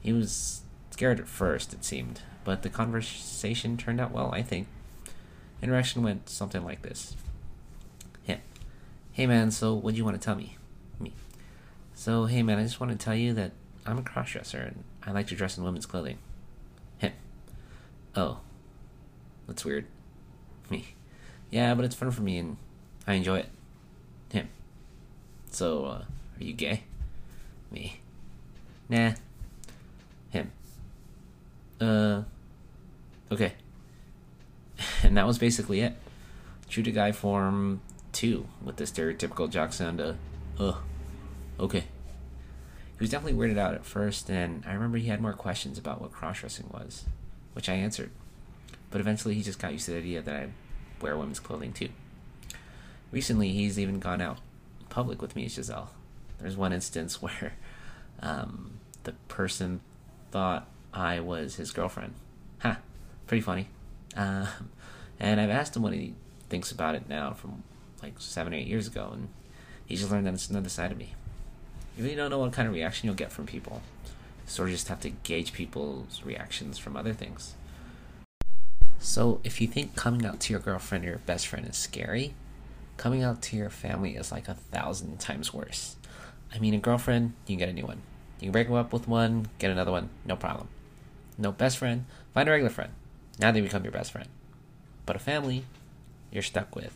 He 0.00 0.12
was 0.12 0.62
scared 0.90 1.18
at 1.18 1.26
first, 1.26 1.74
it 1.74 1.84
seemed, 1.84 2.22
but 2.44 2.62
the 2.62 2.68
conversation 2.68 3.76
turned 3.76 4.00
out 4.00 4.12
well, 4.12 4.30
I 4.32 4.42
think. 4.42 4.68
Interaction 5.62 6.02
went 6.02 6.28
something 6.28 6.64
like 6.64 6.82
this. 6.82 7.16
Him. 8.22 8.40
Hey 9.12 9.26
man, 9.26 9.50
so 9.50 9.74
what 9.74 9.92
do 9.92 9.98
you 9.98 10.04
want 10.04 10.20
to 10.20 10.24
tell 10.24 10.36
me? 10.36 10.56
Me. 11.00 11.12
So, 11.94 12.26
hey 12.26 12.42
man, 12.42 12.58
I 12.58 12.62
just 12.62 12.78
want 12.78 12.92
to 12.92 12.98
tell 12.98 13.14
you 13.14 13.32
that 13.34 13.52
I'm 13.84 13.98
a 13.98 14.02
crossdresser 14.02 14.66
and 14.66 14.84
I 15.04 15.12
like 15.12 15.26
to 15.28 15.34
dress 15.34 15.56
in 15.58 15.64
women's 15.64 15.86
clothing. 15.86 16.18
Him. 16.98 17.12
Oh. 18.14 18.38
That's 19.46 19.64
weird. 19.64 19.86
Me. 20.70 20.94
Yeah, 21.50 21.74
but 21.74 21.84
it's 21.84 21.94
fun 21.94 22.10
for 22.10 22.22
me 22.22 22.38
and 22.38 22.56
I 23.06 23.14
enjoy 23.14 23.38
it. 23.38 23.48
Him. 24.30 24.48
So, 25.56 25.86
uh, 25.86 25.88
are 25.88 26.44
you 26.44 26.52
gay? 26.52 26.82
Me. 27.70 28.00
Nah. 28.90 29.12
Him. 30.28 30.52
Uh. 31.80 32.24
Okay. 33.32 33.54
and 35.02 35.16
that 35.16 35.26
was 35.26 35.38
basically 35.38 35.80
it. 35.80 35.94
True 36.68 36.82
to 36.82 36.92
guy 36.92 37.10
form 37.10 37.80
2 38.12 38.46
with 38.62 38.76
the 38.76 38.84
stereotypical 38.84 39.48
jock 39.48 39.72
sound 39.72 39.98
of, 39.98 40.16
uh, 40.60 40.74
okay. 41.58 41.80
He 41.80 43.00
was 43.00 43.08
definitely 43.08 43.38
weirded 43.38 43.56
out 43.56 43.72
at 43.72 43.86
first, 43.86 44.28
and 44.28 44.62
I 44.66 44.74
remember 44.74 44.98
he 44.98 45.08
had 45.08 45.22
more 45.22 45.32
questions 45.32 45.78
about 45.78 46.02
what 46.02 46.12
cross 46.12 46.40
dressing 46.40 46.68
was, 46.70 47.06
which 47.54 47.70
I 47.70 47.76
answered. 47.76 48.10
But 48.90 49.00
eventually 49.00 49.32
he 49.32 49.42
just 49.42 49.58
got 49.58 49.72
used 49.72 49.86
to 49.86 49.92
the 49.92 49.96
idea 49.96 50.20
that 50.20 50.36
I 50.36 50.48
wear 51.00 51.16
women's 51.16 51.40
clothing 51.40 51.72
too. 51.72 51.88
Recently, 53.10 53.52
he's 53.52 53.78
even 53.78 54.00
gone 54.00 54.20
out 54.20 54.40
public 54.88 55.20
with 55.22 55.36
me 55.36 55.48
Giselle. 55.48 55.90
There's 56.38 56.56
one 56.56 56.72
instance 56.72 57.22
where 57.22 57.54
um, 58.20 58.78
the 59.04 59.12
person 59.28 59.80
thought 60.30 60.68
I 60.92 61.20
was 61.20 61.56
his 61.56 61.70
girlfriend. 61.70 62.14
Ha, 62.60 62.72
huh, 62.72 62.76
pretty 63.26 63.42
funny. 63.42 63.68
Um, 64.16 64.48
and 65.20 65.40
I've 65.40 65.50
asked 65.50 65.76
him 65.76 65.82
what 65.82 65.92
he 65.92 66.14
thinks 66.48 66.70
about 66.70 66.94
it 66.94 67.08
now 67.08 67.32
from 67.32 67.62
like 68.02 68.14
seven 68.18 68.52
or 68.52 68.56
eight 68.56 68.66
years 68.66 68.86
ago, 68.86 69.10
and 69.12 69.28
he 69.86 69.96
just 69.96 70.10
learned 70.10 70.26
that 70.26 70.34
it's 70.34 70.50
another 70.50 70.68
side 70.68 70.92
of 70.92 70.98
me. 70.98 71.14
You 71.96 72.04
really 72.04 72.16
don't 72.16 72.30
know 72.30 72.38
what 72.38 72.52
kind 72.52 72.68
of 72.68 72.74
reaction 72.74 73.06
you'll 73.06 73.16
get 73.16 73.32
from 73.32 73.46
people. 73.46 73.82
You 74.04 74.50
sort 74.50 74.68
of 74.68 74.74
just 74.74 74.88
have 74.88 75.00
to 75.00 75.10
gauge 75.10 75.52
people's 75.52 76.22
reactions 76.24 76.78
from 76.78 76.96
other 76.96 77.12
things. 77.12 77.54
So, 78.98 79.40
if 79.44 79.60
you 79.60 79.66
think 79.66 79.94
coming 79.94 80.26
out 80.26 80.40
to 80.40 80.52
your 80.52 80.60
girlfriend 80.60 81.04
or 81.04 81.08
your 81.08 81.18
best 81.18 81.46
friend 81.46 81.66
is 81.68 81.76
scary, 81.76 82.34
coming 82.96 83.22
out 83.22 83.42
to 83.42 83.56
your 83.56 83.70
family 83.70 84.16
is 84.16 84.32
like 84.32 84.48
a 84.48 84.54
thousand 84.54 85.18
times 85.20 85.52
worse. 85.52 85.96
I 86.54 86.58
mean, 86.58 86.74
a 86.74 86.78
girlfriend, 86.78 87.34
you 87.46 87.56
can 87.56 87.58
get 87.58 87.68
a 87.68 87.72
new 87.72 87.86
one. 87.86 88.02
You 88.40 88.46
can 88.46 88.52
break 88.52 88.70
up 88.70 88.92
with 88.92 89.08
one, 89.08 89.48
get 89.58 89.70
another 89.70 89.90
one, 89.90 90.10
no 90.24 90.36
problem. 90.36 90.68
No 91.38 91.52
best 91.52 91.78
friend, 91.78 92.06
find 92.32 92.48
a 92.48 92.52
regular 92.52 92.70
friend. 92.70 92.92
Now 93.38 93.52
they 93.52 93.60
become 93.60 93.82
your 93.82 93.92
best 93.92 94.12
friend. 94.12 94.28
But 95.04 95.16
a 95.16 95.18
family, 95.18 95.64
you're 96.30 96.42
stuck 96.42 96.74
with. 96.74 96.94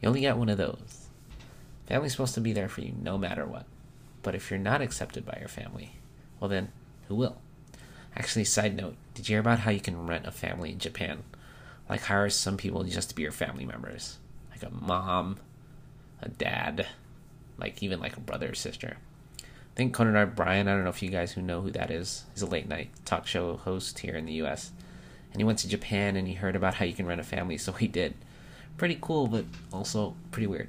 You 0.00 0.08
only 0.08 0.22
get 0.22 0.36
one 0.36 0.48
of 0.48 0.58
those. 0.58 1.08
Family's 1.86 2.12
supposed 2.12 2.34
to 2.34 2.40
be 2.40 2.52
there 2.52 2.68
for 2.68 2.80
you 2.80 2.94
no 3.00 3.16
matter 3.16 3.44
what. 3.44 3.66
But 4.22 4.34
if 4.34 4.50
you're 4.50 4.58
not 4.58 4.82
accepted 4.82 5.24
by 5.24 5.36
your 5.38 5.48
family, 5.48 5.96
well 6.40 6.48
then, 6.48 6.72
who 7.08 7.14
will? 7.14 7.36
Actually, 8.16 8.44
side 8.44 8.76
note, 8.76 8.96
did 9.14 9.28
you 9.28 9.34
hear 9.34 9.40
about 9.40 9.60
how 9.60 9.70
you 9.70 9.80
can 9.80 10.06
rent 10.06 10.26
a 10.26 10.30
family 10.30 10.72
in 10.72 10.78
Japan? 10.78 11.22
Like 11.88 12.02
hire 12.02 12.30
some 12.30 12.56
people 12.56 12.82
just 12.84 13.10
to 13.10 13.14
be 13.14 13.22
your 13.22 13.32
family 13.32 13.66
members. 13.66 14.18
Like 14.54 14.70
a 14.70 14.74
mom, 14.74 15.38
a 16.22 16.28
dad, 16.28 16.86
like 17.58 17.82
even 17.82 18.00
like 18.00 18.16
a 18.16 18.20
brother 18.20 18.50
or 18.50 18.54
sister. 18.54 18.96
I 19.42 19.76
think 19.76 19.92
Conan 19.92 20.16
O'Brien, 20.16 20.68
I 20.68 20.74
don't 20.74 20.84
know 20.84 20.90
if 20.90 21.02
you 21.02 21.10
guys 21.10 21.32
who 21.32 21.42
know 21.42 21.60
who 21.60 21.70
that 21.72 21.90
is, 21.90 22.24
he's 22.32 22.42
a 22.42 22.46
late 22.46 22.68
night 22.68 22.90
talk 23.04 23.26
show 23.26 23.56
host 23.56 23.98
here 23.98 24.14
in 24.14 24.26
the 24.26 24.34
US 24.34 24.70
and 25.34 25.40
he 25.40 25.44
went 25.44 25.58
to 25.58 25.68
Japan 25.68 26.14
and 26.14 26.28
he 26.28 26.34
heard 26.34 26.54
about 26.54 26.74
how 26.74 26.84
you 26.84 26.94
can 26.94 27.06
rent 27.06 27.20
a 27.20 27.24
family, 27.24 27.58
so 27.58 27.72
he 27.72 27.88
did. 27.88 28.14
Pretty 28.76 28.96
cool, 29.00 29.26
but 29.26 29.44
also 29.72 30.14
pretty 30.30 30.46
weird. 30.46 30.68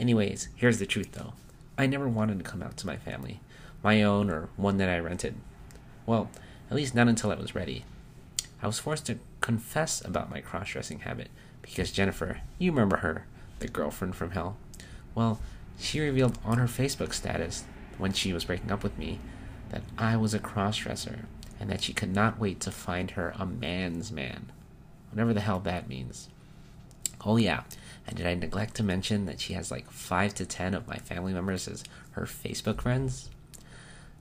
Anyways, 0.00 0.48
here's 0.56 0.78
the 0.78 0.86
truth 0.86 1.12
though. 1.12 1.34
I 1.76 1.86
never 1.86 2.08
wanted 2.08 2.38
to 2.38 2.50
come 2.50 2.62
out 2.62 2.78
to 2.78 2.86
my 2.86 2.96
family, 2.96 3.40
my 3.82 4.02
own 4.02 4.30
or 4.30 4.48
one 4.56 4.78
that 4.78 4.88
I 4.88 4.98
rented. 4.98 5.34
Well, 6.06 6.30
at 6.70 6.76
least 6.76 6.94
not 6.94 7.08
until 7.08 7.30
I 7.30 7.34
was 7.34 7.54
ready. 7.54 7.84
I 8.62 8.66
was 8.66 8.78
forced 8.78 9.04
to 9.06 9.18
confess 9.42 10.02
about 10.02 10.30
my 10.30 10.40
cross 10.40 10.70
dressing 10.70 11.00
habit 11.00 11.28
because 11.64 11.90
Jennifer, 11.90 12.40
you 12.58 12.70
remember 12.70 12.98
her, 12.98 13.26
the 13.58 13.68
girlfriend 13.68 14.14
from 14.14 14.32
hell. 14.32 14.56
Well, 15.14 15.40
she 15.78 16.00
revealed 16.00 16.38
on 16.44 16.58
her 16.58 16.66
Facebook 16.66 17.12
status 17.14 17.64
when 17.98 18.12
she 18.12 18.32
was 18.32 18.44
breaking 18.44 18.70
up 18.70 18.82
with 18.82 18.98
me 18.98 19.18
that 19.70 19.82
I 19.96 20.16
was 20.16 20.34
a 20.34 20.38
cross 20.38 20.76
dresser 20.76 21.26
and 21.58 21.70
that 21.70 21.82
she 21.82 21.92
could 21.92 22.14
not 22.14 22.38
wait 22.38 22.60
to 22.60 22.70
find 22.70 23.12
her 23.12 23.34
a 23.38 23.46
man's 23.46 24.12
man. 24.12 24.52
Whatever 25.10 25.32
the 25.32 25.40
hell 25.40 25.60
that 25.60 25.88
means. 25.88 26.28
Oh, 27.24 27.36
yeah, 27.36 27.62
and 28.06 28.16
did 28.16 28.26
I 28.26 28.34
neglect 28.34 28.74
to 28.76 28.82
mention 28.82 29.24
that 29.24 29.40
she 29.40 29.54
has 29.54 29.70
like 29.70 29.90
5 29.90 30.34
to 30.34 30.44
10 30.44 30.74
of 30.74 30.86
my 30.86 30.96
family 30.96 31.32
members 31.32 31.66
as 31.66 31.84
her 32.12 32.26
Facebook 32.26 32.82
friends? 32.82 33.30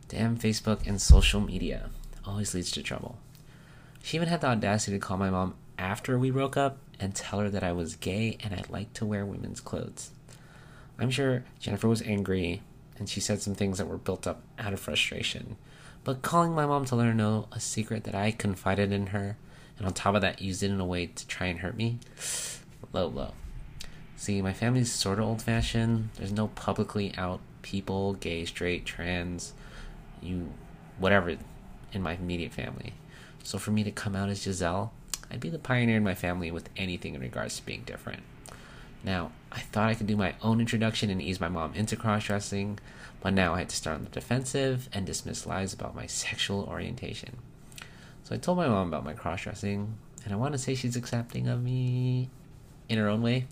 Damn 0.08 0.38
Facebook 0.38 0.88
and 0.88 1.02
social 1.02 1.42
media 1.42 1.90
always 2.26 2.54
leads 2.54 2.72
to 2.72 2.84
trouble. 2.84 3.18
She 4.02 4.16
even 4.16 4.30
had 4.30 4.42
the 4.42 4.48
audacity 4.48 4.98
to 4.98 5.06
call 5.06 5.18
my 5.18 5.30
mom 5.30 5.56
after 5.78 6.18
we 6.18 6.32
broke 6.32 6.56
up 6.56 6.78
and 7.00 7.16
tell 7.16 7.40
her 7.40 7.50
that 7.50 7.64
I 7.64 7.72
was 7.72 7.96
gay 7.96 8.38
and 8.44 8.54
I 8.54 8.64
like 8.70 8.94
to 8.94 9.06
wear 9.06 9.26
women's 9.26 9.62
clothes. 9.62 10.12
I'm 11.00 11.12
sure 11.12 11.44
Jennifer 11.60 11.88
was 11.88 12.02
angry 12.02 12.62
and 12.98 13.10
she 13.10 13.20
said 13.20 13.42
some 13.42 13.56
things 13.56 13.78
that 13.78 13.88
were 13.88 13.98
built 13.98 14.28
up 14.28 14.42
out 14.60 14.74
of 14.74 14.80
frustration 14.80 15.58
but 16.04 16.22
calling 16.22 16.54
my 16.54 16.66
mom 16.66 16.86
to 16.86 16.96
let 16.96 17.08
her 17.08 17.14
know 17.14 17.48
a 17.52 17.60
secret 17.60 18.04
that 18.04 18.16
I 18.16 18.32
confided 18.32 18.92
in 18.92 19.08
her, 19.08 19.38
and 19.78 19.88
on 19.88 19.94
top 19.94 20.16
of 20.16 20.22
that, 20.22 20.42
used 20.42 20.62
it 20.62 20.72
in 20.72 20.80
a 20.80 20.86
way 20.86 21.08
to 21.08 21.28
try 21.28 21.48
and 21.48 21.60
hurt 21.60 21.78
me, 21.78 22.00
low, 22.94 23.08
low. 23.08 23.34
See, 24.18 24.42
my 24.42 24.54
family's 24.54 24.92
sort 24.92 25.20
of 25.20 25.26
old 25.26 25.42
fashioned. 25.42 26.10
There's 26.16 26.32
no 26.32 26.48
publicly 26.50 27.14
out 27.18 27.40
people, 27.62 28.14
gay, 28.14 28.46
straight, 28.46 28.86
trans, 28.86 29.54
you, 30.22 30.50
whatever, 30.98 31.38
in 31.94 32.02
my 32.02 32.16
immediate 32.16 32.52
family. 32.52 32.94
So 33.44 33.58
for 33.58 33.72
me 33.72 33.84
to 33.84 33.92
come 33.92 34.16
out 34.16 34.30
as 34.30 34.42
Giselle, 34.42 34.94
I'd 35.34 35.40
be 35.40 35.50
the 35.50 35.58
pioneer 35.58 35.98
in 35.98 36.04
my 36.04 36.14
family 36.14 36.52
with 36.52 36.70
anything 36.78 37.16
in 37.16 37.22
regards 37.22 37.58
to 37.58 37.66
being 37.66 37.82
different. 37.88 38.22
Now, 39.04 39.32
I 39.52 39.62
thought 39.62 39.90
I 39.90 39.96
could 39.96 40.06
do 40.06 40.16
my 40.16 40.36
own 40.44 40.62
introduction 40.62 41.10
and 41.10 41.20
ease 41.20 41.40
my 41.40 41.50
mom 41.50 41.74
into 41.74 41.96
cross 41.96 42.26
dressing, 42.26 42.78
but 43.20 43.34
now 43.34 43.56
I 43.56 43.60
had 43.60 43.70
to 43.70 43.76
start 43.76 43.98
on 43.98 44.04
the 44.04 44.12
defensive 44.12 44.88
and 44.94 45.08
dismiss 45.08 45.48
lies 45.48 45.74
about 45.74 45.96
my 45.96 46.06
sexual 46.08 46.66
orientation. 46.66 47.38
So 48.24 48.36
I 48.36 48.38
told 48.38 48.58
my 48.60 48.68
mom 48.68 48.88
about 48.90 49.04
my 49.04 49.14
cross 49.14 49.42
dressing, 49.42 49.96
and 50.24 50.34
I 50.34 50.38
want 50.38 50.54
to 50.54 50.60
say 50.60 50.76
she's 50.76 50.96
accepting 50.96 51.48
of 51.48 51.64
me 51.64 52.30
in 52.88 53.00
her 53.00 53.10
own 53.10 53.24
way. 53.24 53.48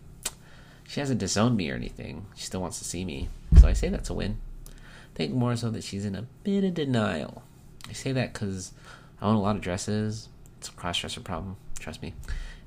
She 0.88 1.00
hasn't 1.00 1.20
disowned 1.20 1.58
me 1.58 1.72
or 1.72 1.76
anything, 1.76 2.28
she 2.36 2.46
still 2.46 2.62
wants 2.62 2.78
to 2.78 2.86
see 2.86 3.04
me, 3.04 3.28
so 3.60 3.68
I 3.68 3.74
say 3.74 3.90
that's 3.90 4.10
a 4.12 4.14
win. 4.14 4.38
I 4.68 5.16
think 5.16 5.34
more 5.34 5.56
so 5.56 5.72
that 5.72 5.84
she's 5.84 6.06
in 6.06 6.16
a 6.16 6.28
bit 6.44 6.64
of 6.64 6.76
denial. 6.76 7.42
I 7.90 7.94
say 7.94 8.12
that 8.12 8.34
because 8.34 8.72
I 9.20 9.26
own 9.26 9.36
a 9.36 9.42
lot 9.42 9.56
of 9.56 9.62
dresses. 9.62 10.30
It's 10.60 10.70
a 10.70 10.74
cross 10.74 11.00
dresser 11.00 11.22
problem, 11.22 11.58
trust 11.82 12.02
me. 12.02 12.14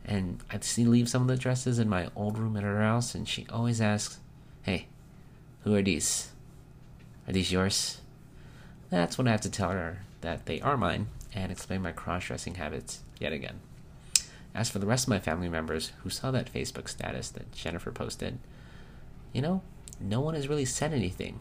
And 0.04 0.40
I'd 0.50 0.64
see 0.64 0.84
leave 0.84 1.08
some 1.08 1.22
of 1.22 1.28
the 1.28 1.36
dresses 1.36 1.78
in 1.78 1.88
my 1.88 2.08
old 2.14 2.38
room 2.38 2.56
at 2.56 2.62
her 2.62 2.80
house, 2.80 3.14
and 3.14 3.28
she 3.28 3.46
always 3.50 3.80
asks, 3.80 4.18
Hey, 4.62 4.88
who 5.62 5.74
are 5.74 5.82
these? 5.82 6.30
Are 7.26 7.32
these 7.32 7.50
yours? 7.52 8.00
That's 8.90 9.16
when 9.16 9.26
I 9.26 9.32
have 9.32 9.40
to 9.42 9.50
tell 9.50 9.70
her 9.70 10.00
that 10.20 10.46
they 10.46 10.60
are 10.60 10.76
mine 10.76 11.06
and 11.34 11.50
explain 11.50 11.82
my 11.82 11.92
cross 11.92 12.26
dressing 12.26 12.56
habits 12.56 13.00
yet 13.18 13.32
again. 13.32 13.60
As 14.54 14.70
for 14.70 14.78
the 14.78 14.86
rest 14.86 15.04
of 15.04 15.08
my 15.08 15.18
family 15.18 15.48
members 15.48 15.92
who 16.02 16.10
saw 16.10 16.30
that 16.30 16.52
Facebook 16.52 16.88
status 16.88 17.30
that 17.30 17.52
Jennifer 17.52 17.90
posted, 17.90 18.38
you 19.32 19.42
know, 19.42 19.62
no 20.00 20.20
one 20.20 20.34
has 20.34 20.48
really 20.48 20.64
said 20.64 20.92
anything. 20.92 21.40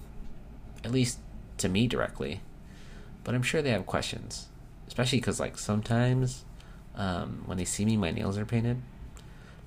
At 0.84 0.92
least 0.92 1.20
to 1.58 1.70
me 1.70 1.88
directly. 1.88 2.42
But 3.24 3.36
I'm 3.36 3.44
sure 3.44 3.62
they 3.62 3.70
have 3.70 3.86
questions. 3.86 4.48
Especially 4.88 5.20
because, 5.20 5.40
like, 5.40 5.58
sometimes 5.58 6.44
um, 6.95 7.43
when 7.45 7.58
they 7.58 7.65
see 7.65 7.86
me, 7.86 7.97
my 7.97 8.12
nails 8.12 8.38
are 8.38 8.45
painted. 8.45 8.82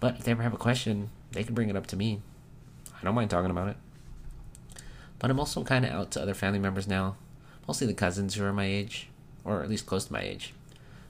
But 0.00 0.16
if 0.16 0.24
they 0.24 0.32
ever 0.32 0.42
have 0.42 0.54
a 0.54 0.58
question, 0.58 1.10
they 1.32 1.44
can 1.44 1.54
bring 1.54 1.68
it 1.68 1.76
up 1.76 1.86
to 1.88 1.96
me. 1.96 2.20
I 2.98 3.04
don't 3.04 3.14
mind 3.14 3.30
talking 3.30 3.50
about 3.50 3.68
it. 3.68 3.76
But 5.18 5.30
I'm 5.30 5.40
also 5.40 5.64
kind 5.64 5.84
of 5.84 5.92
out 5.92 6.10
to 6.12 6.22
other 6.22 6.34
family 6.34 6.58
members 6.58 6.86
now, 6.86 7.16
mostly 7.66 7.86
the 7.86 7.94
cousins 7.94 8.34
who 8.34 8.44
are 8.44 8.52
my 8.52 8.66
age, 8.66 9.08
or 9.44 9.62
at 9.62 9.70
least 9.70 9.86
close 9.86 10.04
to 10.06 10.12
my 10.12 10.20
age. 10.20 10.52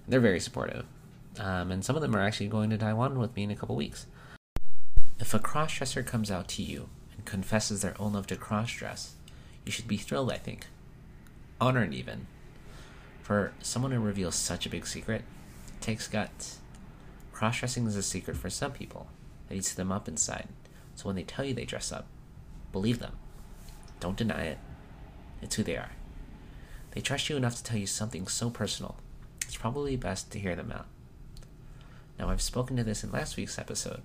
They're 0.07 0.21
very 0.21 0.41
supportive. 0.41 0.85
Um, 1.39 1.71
and 1.71 1.85
some 1.85 1.97
of 1.97 2.03
them 2.03 2.15
are 2.15 2.23
actually 2.23 2.49
going 2.49 2.71
to 2.71 2.79
Taiwan 2.79 3.19
with 3.19 3.35
me 3.35 3.43
in 3.43 3.51
a 3.51 3.57
couple 3.57 3.77
weeks. 3.77 4.07
If 5.19 5.35
a 5.35 5.39
crossdresser 5.39 6.07
comes 6.07 6.31
out 6.31 6.49
to 6.49 6.63
you 6.63 6.89
and 7.17 7.25
confesses 7.25 7.83
their 7.83 8.01
own 8.01 8.13
love 8.13 8.27
to 8.29 8.37
crossdress, 8.37 9.11
you 9.65 9.73
should 9.73 9.89
be 9.89 9.97
thrilled, 9.97 10.33
I 10.33 10.39
think. 10.39 10.67
Honored, 11.61 11.93
even. 11.93 12.27
For 13.23 13.53
someone 13.61 13.91
to 13.91 13.99
reveal 13.99 14.31
such 14.31 14.67
a 14.67 14.71
big 14.71 14.87
secret, 14.87 15.23
it 15.77 15.83
takes 15.83 16.09
guts. 16.09 16.59
Crossdressing 17.35 17.87
is 17.87 17.97
a 17.97 18.03
secret 18.03 18.37
for 18.37 18.51
some 18.51 18.73
people 18.73 19.09
that 19.49 19.57
eats 19.57 19.75
them 19.75 19.93
up 19.93 20.09
inside. 20.09 20.49
So 20.95 21.07
when 21.07 21.17
they 21.17 21.23
tell 21.23 21.45
you 21.45 21.55
they 21.55 21.65
dress 21.65 21.93
up, 21.93 22.07
believe 22.73 22.99
them. 22.99 23.17
Don't 24.01 24.17
deny 24.17 24.45
it. 24.45 24.59
It's 25.43 25.55
who 25.57 25.63
they 25.63 25.77
are. 25.77 25.91
They 26.93 27.01
trust 27.03 27.29
you 27.29 27.37
enough 27.37 27.57
to 27.57 27.63
tell 27.63 27.79
you 27.79 27.87
something 27.87 28.27
so 28.27 28.49
personal. 28.49 28.97
It's 29.43 29.57
probably 29.57 29.97
best 29.97 30.31
to 30.33 30.39
hear 30.39 30.57
them 30.57 30.73
out. 30.73 30.87
Now, 32.19 32.31
I've 32.31 32.41
spoken 32.41 32.77
to 32.77 32.85
this 32.85 33.05
in 33.05 33.13
last 33.13 33.37
week's 33.37 33.59
episode, 33.59 34.03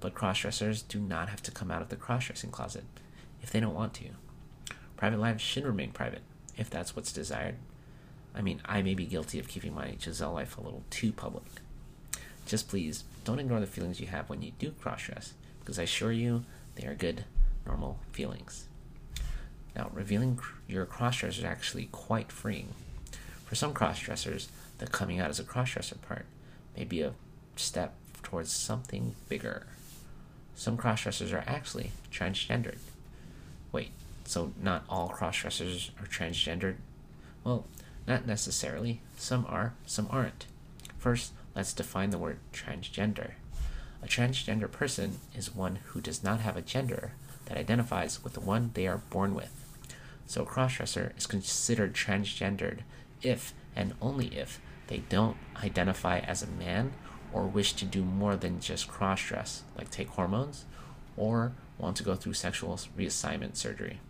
but 0.00 0.14
crossdressers 0.14 0.86
do 0.86 1.00
not 1.00 1.30
have 1.30 1.42
to 1.44 1.50
come 1.50 1.70
out 1.70 1.80
of 1.80 1.88
the 1.88 1.96
crossdressing 1.96 2.50
closet 2.50 2.84
if 3.42 3.50
they 3.50 3.60
don't 3.60 3.74
want 3.74 3.94
to. 3.94 4.10
Private 4.96 5.18
lives 5.18 5.42
should 5.42 5.64
remain 5.64 5.92
private, 5.92 6.22
if 6.56 6.68
that's 6.68 6.94
what's 6.94 7.12
desired. 7.12 7.54
I 8.34 8.40
mean, 8.40 8.60
I 8.64 8.82
may 8.82 8.94
be 8.94 9.04
guilty 9.04 9.38
of 9.38 9.48
keeping 9.48 9.74
my 9.74 9.96
Giselle 10.00 10.32
life 10.32 10.56
a 10.56 10.60
little 10.60 10.84
too 10.90 11.12
public. 11.12 11.44
Just 12.46 12.68
please, 12.68 13.04
don't 13.24 13.38
ignore 13.38 13.60
the 13.60 13.66
feelings 13.66 14.00
you 14.00 14.06
have 14.06 14.28
when 14.28 14.42
you 14.42 14.52
do 14.58 14.70
cross 14.70 15.02
dress, 15.02 15.34
because 15.60 15.78
I 15.78 15.82
assure 15.82 16.12
you, 16.12 16.44
they 16.76 16.86
are 16.86 16.94
good, 16.94 17.24
normal 17.66 17.98
feelings. 18.12 18.68
Now, 19.76 19.90
revealing 19.92 20.40
your 20.66 20.86
crossdresser 20.86 21.38
is 21.38 21.44
actually 21.44 21.88
quite 21.92 22.32
freeing. 22.32 22.68
For 23.44 23.54
some 23.54 23.72
crossdressers, 23.72 24.48
the 24.78 24.86
coming 24.86 25.20
out 25.20 25.30
as 25.30 25.38
a 25.38 25.44
crossdresser 25.44 26.00
part 26.02 26.26
may 26.76 26.84
be 26.84 27.02
a 27.02 27.12
step 27.56 27.94
towards 28.22 28.52
something 28.52 29.14
bigger. 29.28 29.66
Some 30.54 30.76
crossdressers 30.76 31.32
are 31.32 31.44
actually 31.46 31.92
transgendered. 32.12 32.78
Wait, 33.70 33.90
so 34.24 34.52
not 34.60 34.84
all 34.88 35.10
crossdressers 35.10 35.90
are 36.02 36.06
transgendered? 36.06 36.76
Well, 37.44 37.64
not 38.08 38.26
necessarily. 38.26 39.00
Some 39.16 39.46
are, 39.48 39.74
some 39.86 40.08
aren't. 40.10 40.46
First, 40.96 41.32
let's 41.54 41.72
define 41.72 42.10
the 42.10 42.18
word 42.18 42.38
transgender. 42.52 43.32
A 44.02 44.06
transgender 44.06 44.70
person 44.70 45.18
is 45.36 45.54
one 45.54 45.76
who 45.86 46.00
does 46.00 46.24
not 46.24 46.40
have 46.40 46.56
a 46.56 46.62
gender 46.62 47.12
that 47.46 47.58
identifies 47.58 48.22
with 48.22 48.34
the 48.34 48.40
one 48.40 48.70
they 48.74 48.86
are 48.86 48.98
born 48.98 49.34
with. 49.34 49.52
So 50.26 50.42
a 50.42 50.46
crossdresser 50.46 51.16
is 51.16 51.26
considered 51.26 51.94
transgendered 51.94 52.80
if 53.22 53.54
and 53.74 53.94
only 54.00 54.26
if 54.28 54.60
they 54.88 54.98
don't 55.08 55.36
identify 55.62 56.18
as 56.18 56.42
a 56.42 56.46
man 56.46 56.92
or 57.32 57.46
wish 57.46 57.72
to 57.74 57.84
do 57.84 58.04
more 58.04 58.36
than 58.36 58.60
just 58.60 58.88
cross-dress, 58.88 59.62
like 59.76 59.90
take 59.90 60.08
hormones, 60.08 60.64
or 61.16 61.52
want 61.78 61.96
to 61.96 62.02
go 62.02 62.14
through 62.14 62.34
sexual 62.34 62.78
reassignment 62.96 63.56
surgery. 63.56 64.00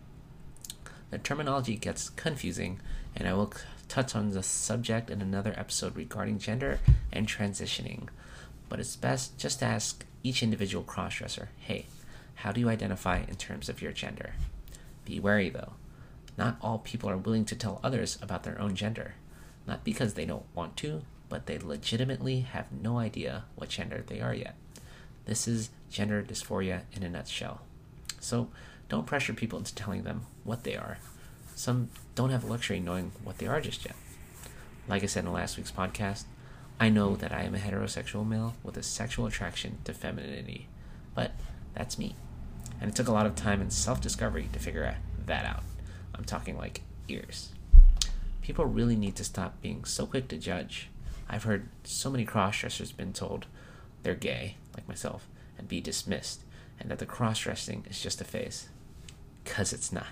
The 1.11 1.17
terminology 1.17 1.75
gets 1.75 2.09
confusing, 2.09 2.79
and 3.15 3.27
I 3.27 3.33
will 3.33 3.53
touch 3.89 4.15
on 4.15 4.29
the 4.29 4.43
subject 4.43 5.09
in 5.09 5.21
another 5.21 5.53
episode 5.57 5.95
regarding 5.95 6.39
gender 6.39 6.79
and 7.11 7.27
transitioning. 7.27 8.07
But 8.69 8.79
it's 8.79 8.95
best 8.95 9.37
just 9.37 9.59
to 9.59 9.65
ask 9.65 10.05
each 10.23 10.43
individual 10.43 10.83
crossdresser, 10.83 11.47
hey, 11.57 11.87
how 12.35 12.51
do 12.51 12.61
you 12.61 12.69
identify 12.69 13.23
in 13.27 13.35
terms 13.35 13.67
of 13.67 13.81
your 13.81 13.91
gender? 13.91 14.33
Be 15.05 15.19
wary 15.19 15.49
though. 15.49 15.73
Not 16.37 16.57
all 16.61 16.77
people 16.77 17.09
are 17.09 17.17
willing 17.17 17.43
to 17.45 17.55
tell 17.55 17.81
others 17.83 18.17
about 18.21 18.43
their 18.43 18.61
own 18.61 18.75
gender. 18.75 19.15
Not 19.67 19.83
because 19.83 20.13
they 20.13 20.25
don't 20.25 20.45
want 20.55 20.77
to, 20.77 21.01
but 21.27 21.47
they 21.47 21.57
legitimately 21.57 22.41
have 22.41 22.71
no 22.71 22.97
idea 22.97 23.43
what 23.55 23.69
gender 23.69 24.03
they 24.05 24.21
are 24.21 24.33
yet. 24.33 24.55
This 25.25 25.47
is 25.47 25.69
gender 25.91 26.23
dysphoria 26.23 26.81
in 26.93 27.03
a 27.03 27.09
nutshell. 27.09 27.61
So 28.19 28.49
don't 28.87 29.05
pressure 29.05 29.33
people 29.33 29.59
into 29.59 29.75
telling 29.75 30.03
them 30.03 30.25
what 30.43 30.63
they 30.63 30.75
are. 30.75 30.97
Some 31.59 31.89
don't 32.15 32.29
have 32.29 32.45
a 32.45 32.47
luxury 32.47 32.79
knowing 32.79 33.11
what 33.21 33.37
they 33.37 33.45
are 33.45 33.59
just 33.59 33.83
yet. 33.83 33.97
Like 34.87 35.03
I 35.03 35.07
said 35.07 35.25
in 35.25 35.33
last 35.33 35.57
week's 35.57 35.73
podcast, 35.73 36.23
I 36.79 36.87
know 36.87 37.17
that 37.17 37.33
I 37.33 37.41
am 37.41 37.53
a 37.53 37.57
heterosexual 37.57 38.25
male 38.25 38.53
with 38.63 38.77
a 38.77 38.81
sexual 38.81 39.25
attraction 39.25 39.79
to 39.83 39.93
femininity, 39.93 40.69
but 41.13 41.33
that's 41.73 41.99
me. 41.99 42.15
And 42.79 42.89
it 42.89 42.95
took 42.95 43.09
a 43.09 43.11
lot 43.11 43.25
of 43.25 43.35
time 43.35 43.59
and 43.59 43.73
self 43.73 43.99
discovery 43.99 44.47
to 44.53 44.57
figure 44.59 44.95
that 45.25 45.45
out. 45.45 45.63
I'm 46.15 46.23
talking 46.23 46.57
like 46.57 46.79
years. 47.09 47.49
People 48.41 48.63
really 48.63 48.95
need 48.95 49.17
to 49.17 49.25
stop 49.25 49.61
being 49.61 49.83
so 49.83 50.05
quick 50.05 50.29
to 50.29 50.37
judge 50.37 50.89
I've 51.29 51.43
heard 51.43 51.67
so 51.83 52.09
many 52.09 52.23
cross-dressers 52.23 52.93
been 52.93 53.11
told 53.11 53.47
they're 54.03 54.15
gay, 54.15 54.55
like 54.77 54.87
myself, 54.87 55.27
and 55.57 55.67
be 55.67 55.81
dismissed, 55.81 56.45
and 56.79 56.89
that 56.89 56.99
the 56.99 57.05
cross-dressing 57.05 57.85
is 57.89 58.01
just 58.01 58.21
a 58.21 58.23
phase. 58.23 58.69
Cause 59.43 59.73
it's 59.73 59.91
not. 59.91 60.07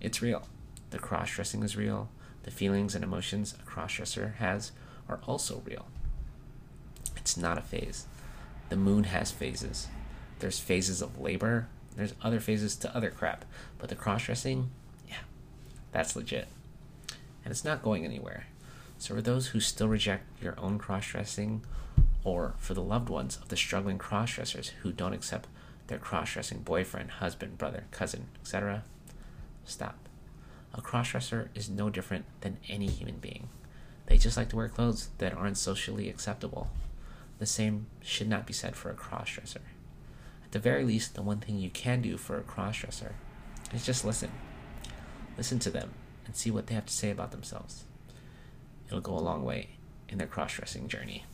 It's 0.00 0.20
real. 0.20 0.48
The 0.92 0.98
cross-dressing 0.98 1.62
is 1.62 1.74
real. 1.74 2.10
The 2.42 2.50
feelings 2.50 2.94
and 2.94 3.02
emotions 3.02 3.54
a 3.58 3.64
cross-dresser 3.64 4.34
has 4.38 4.72
are 5.08 5.20
also 5.26 5.62
real. 5.64 5.86
It's 7.16 7.34
not 7.34 7.56
a 7.56 7.62
phase. 7.62 8.04
The 8.68 8.76
moon 8.76 9.04
has 9.04 9.32
phases. 9.32 9.88
There's 10.38 10.58
phases 10.58 11.00
of 11.00 11.18
labor. 11.18 11.68
There's 11.96 12.12
other 12.20 12.40
phases 12.40 12.76
to 12.76 12.94
other 12.94 13.10
crap. 13.10 13.46
But 13.78 13.88
the 13.88 13.94
cross-dressing, 13.94 14.68
yeah, 15.08 15.24
that's 15.92 16.14
legit. 16.14 16.48
And 17.08 17.50
it's 17.50 17.64
not 17.64 17.82
going 17.82 18.04
anywhere. 18.04 18.44
So, 18.98 19.14
for 19.14 19.22
those 19.22 19.48
who 19.48 19.60
still 19.60 19.88
reject 19.88 20.42
your 20.42 20.60
own 20.60 20.78
cross 20.78 21.06
dressing, 21.06 21.64
or 22.22 22.54
for 22.58 22.74
the 22.74 22.82
loved 22.82 23.08
ones 23.08 23.38
of 23.38 23.48
the 23.48 23.56
struggling 23.56 23.96
cross 23.96 24.34
dressers 24.34 24.68
who 24.82 24.92
don't 24.92 25.14
accept 25.14 25.48
their 25.86 25.98
cross 25.98 26.34
dressing 26.34 26.60
boyfriend, 26.60 27.12
husband, 27.12 27.56
brother, 27.56 27.84
cousin, 27.90 28.28
etc., 28.42 28.84
stop. 29.64 29.96
A 30.74 30.80
cross 30.80 31.10
dresser 31.10 31.50
is 31.54 31.68
no 31.68 31.90
different 31.90 32.24
than 32.40 32.58
any 32.68 32.86
human 32.86 33.16
being. 33.16 33.48
They 34.06 34.18
just 34.18 34.36
like 34.36 34.48
to 34.50 34.56
wear 34.56 34.68
clothes 34.68 35.10
that 35.18 35.34
aren't 35.34 35.58
socially 35.58 36.08
acceptable. 36.08 36.70
The 37.38 37.46
same 37.46 37.86
should 38.02 38.28
not 38.28 38.46
be 38.46 38.52
said 38.52 38.76
for 38.76 38.90
a 38.90 38.94
cross 38.94 39.30
dresser. 39.30 39.62
At 40.44 40.52
the 40.52 40.58
very 40.58 40.84
least, 40.84 41.14
the 41.14 41.22
one 41.22 41.38
thing 41.38 41.58
you 41.58 41.70
can 41.70 42.02
do 42.02 42.16
for 42.16 42.38
a 42.38 42.42
cross 42.42 42.78
dresser 42.78 43.14
is 43.72 43.84
just 43.84 44.04
listen. 44.04 44.30
Listen 45.36 45.58
to 45.60 45.70
them 45.70 45.90
and 46.26 46.36
see 46.36 46.50
what 46.50 46.66
they 46.66 46.74
have 46.74 46.86
to 46.86 46.92
say 46.92 47.10
about 47.10 47.30
themselves 47.32 47.84
it'll 48.92 49.00
go 49.00 49.18
a 49.18 49.20
long 49.24 49.42
way 49.42 49.70
in 50.10 50.18
their 50.18 50.26
cross 50.26 50.54
dressing 50.54 50.86
journey. 50.86 51.24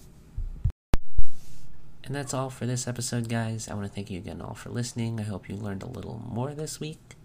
And 2.05 2.14
that's 2.14 2.33
all 2.33 2.51
for 2.51 2.66
this 2.66 2.87
episode, 2.87 3.29
guys. 3.29 3.68
I 3.68 3.74
want 3.74 3.87
to 3.87 3.92
thank 3.92 4.11
you 4.11 4.18
again 4.18 4.40
all 4.40 4.55
for 4.55 4.70
listening. 4.70 5.18
I 5.18 5.24
hope 5.24 5.48
you 5.48 5.57
learned 5.57 5.83
a 5.83 5.88
little 5.88 6.22
more 6.24 6.55
this 6.55 6.79
week. 6.79 7.17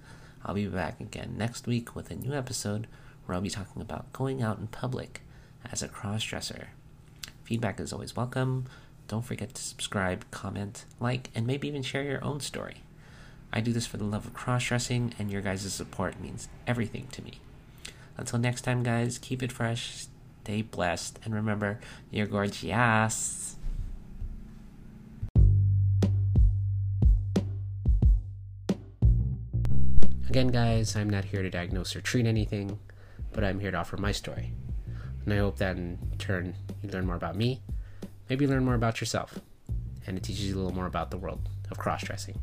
I'll 0.46 0.56
be 0.56 0.68
back 0.68 1.00
again 1.00 1.36
next 1.38 1.68
week 1.68 1.96
with 1.96 2.12
a 2.12 2.16
new 2.16 2.34
episode 2.34 2.88
where 3.26 3.36
I'll 3.36 3.42
be 3.42 3.50
talking 3.50 3.82
about 3.82 4.12
going 4.14 4.42
out 4.42 4.60
in 4.60 4.68
public 4.68 5.22
as 5.72 5.82
a 5.82 5.88
cross 5.88 6.24
dresser. 6.24 6.70
Feedback 7.44 7.80
is 7.80 7.94
always 7.94 8.16
welcome. 8.16 8.66
Don't 9.08 9.26
forget 9.26 9.54
to 9.54 9.62
subscribe, 9.62 10.30
comment, 10.32 10.86
like, 11.00 11.30
and 11.36 11.46
maybe 11.46 11.68
even 11.68 11.84
share 11.84 12.04
your 12.04 12.24
own 12.24 12.40
story. 12.40 12.84
I 13.52 13.62
do 13.62 13.74
this 13.74 13.86
for 13.86 13.98
the 13.98 14.04
love 14.04 14.26
of 14.26 14.34
cross 14.34 14.66
dressing, 14.66 15.14
and 15.20 15.30
your 15.30 15.42
guys' 15.42 15.72
support 15.74 16.20
means 16.20 16.48
everything 16.66 17.08
to 17.12 17.22
me. 17.22 17.40
Until 18.18 18.40
next 18.40 18.62
time, 18.62 18.84
guys, 18.84 19.18
keep 19.18 19.44
it 19.44 19.52
fresh, 19.52 20.08
Stay 20.44 20.62
blessed 20.62 21.20
and 21.24 21.34
remember, 21.34 21.80
you're 22.12 22.28
gorgeous. 22.28 23.56
Again, 30.34 30.48
guys, 30.48 30.96
I'm 30.96 31.12
not 31.12 31.26
here 31.26 31.44
to 31.44 31.50
diagnose 31.52 31.96
or 31.96 32.02
treat 32.02 32.26
anything, 32.26 32.80
but 33.34 33.44
I'm 33.44 33.60
here 33.60 33.70
to 33.70 33.78
offer 33.78 33.98
my 33.98 34.12
story. 34.12 34.52
And 35.24 35.32
I 35.32 35.38
hope 35.38 35.58
that 35.58 35.78
in 35.78 36.00
turn 36.18 36.56
you 36.82 36.90
learn 36.90 37.06
more 37.06 37.16
about 37.16 37.36
me, 37.36 37.62
maybe 38.28 38.48
learn 38.48 38.66
more 38.66 38.74
about 38.74 39.00
yourself, 39.00 39.38
and 40.08 40.18
it 40.18 40.24
teaches 40.24 40.48
you 40.48 40.56
a 40.56 40.58
little 40.58 40.74
more 40.74 40.88
about 40.88 41.12
the 41.12 41.20
world 41.20 41.50
of 41.70 41.78
cross 41.78 42.02
dressing. 42.02 42.40